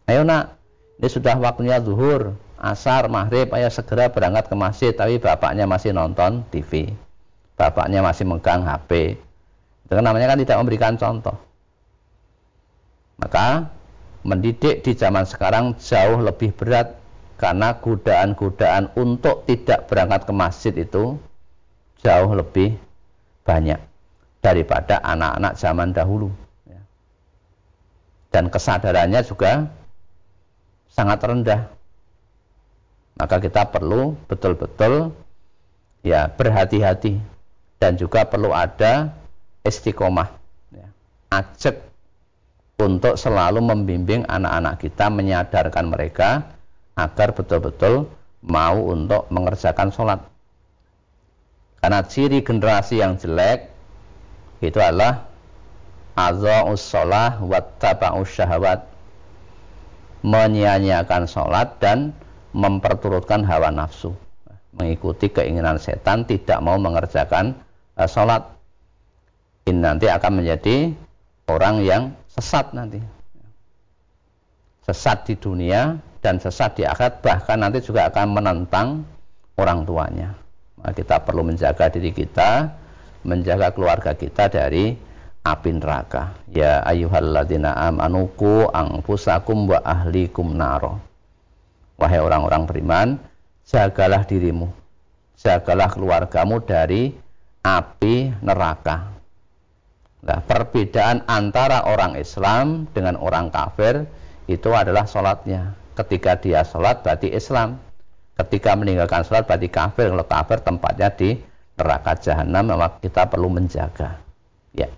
Ayo 0.10 0.26
nak, 0.26 0.58
ini 1.00 1.08
sudah 1.08 1.38
waktunya 1.38 1.80
zuhur, 1.80 2.34
asar, 2.60 3.08
maghrib, 3.08 3.54
ayo 3.54 3.70
segera 3.70 4.10
berangkat 4.10 4.50
ke 4.50 4.56
masjid, 4.58 4.92
tapi 4.92 5.22
bapaknya 5.22 5.70
masih 5.70 5.94
nonton 5.94 6.44
TV. 6.50 6.92
Bapaknya 7.54 8.02
masih 8.02 8.26
megang 8.26 8.66
HP. 8.66 9.16
Itu 9.86 10.02
namanya 10.02 10.34
kan 10.34 10.42
tidak 10.42 10.58
memberikan 10.60 10.94
contoh. 10.98 11.38
Maka 13.22 13.70
mendidik 14.26 14.82
di 14.82 14.98
zaman 14.98 15.24
sekarang 15.30 15.78
jauh 15.78 16.18
lebih 16.18 16.56
berat 16.58 16.98
karena 17.38 17.78
godaan-godaan 17.78 18.96
untuk 18.98 19.44
tidak 19.46 19.86
berangkat 19.92 20.26
ke 20.26 20.34
masjid 20.34 20.74
itu 20.74 21.20
jauh 22.02 22.32
lebih 22.34 22.80
banyak 23.44 23.80
daripada 24.39 25.00
anak-anak 25.04 25.54
zaman 25.60 25.92
dahulu. 25.92 26.32
Dan 28.34 28.50
kesadarannya 28.50 29.21
juga 29.21 29.69
sangat 30.90 31.21
rendah 31.21 31.69
maka 33.13 33.38
kita 33.38 33.69
perlu 33.69 34.17
betul-betul 34.25 35.13
ya 36.02 36.27
berhati-hati 36.34 37.21
dan 37.77 37.94
juga 37.96 38.25
perlu 38.25 38.50
ada 38.50 39.13
istiqomah 39.62 40.34
ya. 40.73 40.88
ajak 41.29 41.94
untuk 42.81 43.15
selalu 43.15 43.62
membimbing 43.62 44.25
anak-anak 44.25 44.81
kita 44.81 45.08
menyadarkan 45.13 45.86
mereka 45.88 46.58
agar 46.98 47.31
betul-betul 47.38 48.10
mau 48.44 48.75
untuk 48.92 49.29
mengerjakan 49.31 49.90
sholat. 49.90 50.19
Karena 51.79 52.00
ciri 52.04 52.44
generasi 52.44 53.04
yang 53.04 53.19
jelek 53.19 53.71
itu 54.63 54.79
adalah 54.79 55.27
aza'us 56.14 56.82
sholah 56.82 57.42
wattaba'us 57.42 58.30
syahwat. 58.30 58.86
Menyia-nyiakan 60.24 61.28
sholat 61.28 61.84
dan 61.84 62.16
memperturutkan 62.56 63.44
hawa 63.44 63.74
nafsu. 63.74 64.16
Mengikuti 64.74 65.30
keinginan 65.30 65.78
setan 65.78 66.24
tidak 66.24 66.64
mau 66.64 66.80
mengerjakan 66.80 67.58
uh, 68.00 68.08
sholat. 68.08 68.42
Ini 69.68 69.80
nanti 69.80 70.08
akan 70.08 70.44
menjadi 70.44 70.92
orang 71.52 71.84
yang 71.84 72.04
sesat 72.32 72.72
nanti. 72.72 73.00
Sesat 74.84 75.28
di 75.28 75.36
dunia 75.40 75.96
dan 76.20 76.40
sesat 76.40 76.80
di 76.80 76.84
akhirat 76.84 77.24
bahkan 77.24 77.60
nanti 77.60 77.80
juga 77.84 78.08
akan 78.12 78.36
menentang 78.36 78.88
orang 79.60 79.84
tuanya. 79.88 80.36
Maka 80.80 80.92
kita 81.00 81.16
perlu 81.24 81.48
menjaga 81.48 81.88
diri 81.88 82.12
kita, 82.12 82.68
menjaga 83.24 83.72
keluarga 83.72 84.12
kita 84.12 84.52
dari 84.52 84.96
api 85.44 85.69
neraka. 85.75 86.33
Ya 86.50 86.81
ayyuhalladzina 86.87 87.75
amanuku 87.75 88.71
angfusakum 88.71 89.67
wa 89.69 89.79
ahlikum 89.83 90.56
naro. 90.56 91.04
Wahai 92.00 92.23
orang-orang 92.23 92.63
beriman, 92.65 93.08
jagalah 93.67 94.25
dirimu, 94.25 94.71
jagalah 95.37 95.91
keluargamu 95.91 96.63
dari 96.63 97.13
api 97.62 98.33
neraka. 98.41 99.13
Nah, 100.23 100.39
perbedaan 100.39 101.27
antara 101.27 101.83
orang 101.83 102.15
Islam 102.15 102.87
dengan 102.96 103.19
orang 103.19 103.52
kafir 103.52 104.08
itu 104.48 104.71
adalah 104.71 105.04
sholatnya. 105.04 105.75
Ketika 106.00 106.39
dia 106.39 106.63
sholat 106.63 107.04
berarti 107.04 107.29
Islam. 107.29 107.77
Ketika 108.33 108.73
meninggalkan 108.73 109.27
sholat 109.27 109.46
berarti 109.46 109.67
kafir. 109.67 110.10
Kalau 110.10 110.25
kafir 110.25 110.58
tempatnya 110.63 111.12
di 111.12 111.37
neraka 111.75 112.15
jahanam, 112.17 112.71
maka 112.71 112.98
kita 113.04 113.27
perlu 113.27 113.52
menjaga. 113.52 114.17
Ya. 114.71 114.89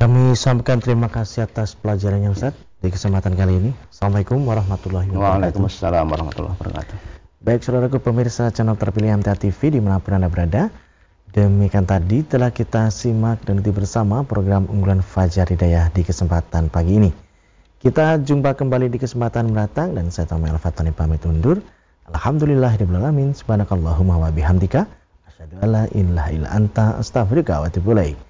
Kami 0.00 0.32
sampaikan 0.32 0.80
terima 0.80 1.12
kasih 1.12 1.44
atas 1.44 1.76
pelajarannya 1.76 2.32
Ustaz 2.32 2.56
di 2.80 2.88
kesempatan 2.88 3.36
kali 3.36 3.52
ini. 3.60 3.70
Assalamualaikum 3.92 4.40
warahmatullahi 4.48 5.12
wabarakatuh. 5.12 5.60
Waalaikumsalam 5.60 6.06
warahmatullahi 6.08 6.56
wabarakatuh. 6.56 6.96
Baik 7.44 7.60
saudaraku 7.60 8.00
pemirsa 8.00 8.48
channel 8.48 8.80
terpilih 8.80 9.20
MTA 9.20 9.36
TV 9.36 9.76
di 9.76 9.80
mana 9.84 10.00
pun 10.00 10.16
Anda 10.16 10.32
berada. 10.32 10.72
Demikian 11.36 11.84
tadi 11.84 12.24
telah 12.24 12.48
kita 12.48 12.88
simak 12.88 13.44
dan 13.44 13.60
ikuti 13.60 13.76
bersama 13.76 14.24
program 14.24 14.64
unggulan 14.72 15.04
Fajar 15.04 15.44
Hidayah 15.44 15.92
di 15.92 16.00
kesempatan 16.00 16.72
pagi 16.72 16.96
ini. 16.96 17.12
Kita 17.76 18.16
jumpa 18.24 18.56
kembali 18.56 18.88
di 18.88 18.96
kesempatan 18.96 19.52
mendatang 19.52 19.92
dan 19.92 20.08
saya 20.08 20.24
Tomel 20.24 20.56
Fatani 20.56 20.96
pamit 20.96 21.28
undur. 21.28 21.60
Alhamdulillah 22.08 22.72
alamin. 22.72 23.36
Subhanakallahumma 23.36 24.16
wa 24.16 24.32
bihamdika 24.32 24.88
asyhadu 25.28 25.60
alla 25.60 25.92
ilaha 25.92 26.32
illa 26.32 26.48
anta 26.56 26.96
astaghfiruka 26.96 27.60
wa 27.60 27.68
atubu 27.68 27.92
ilaik. 28.00 28.29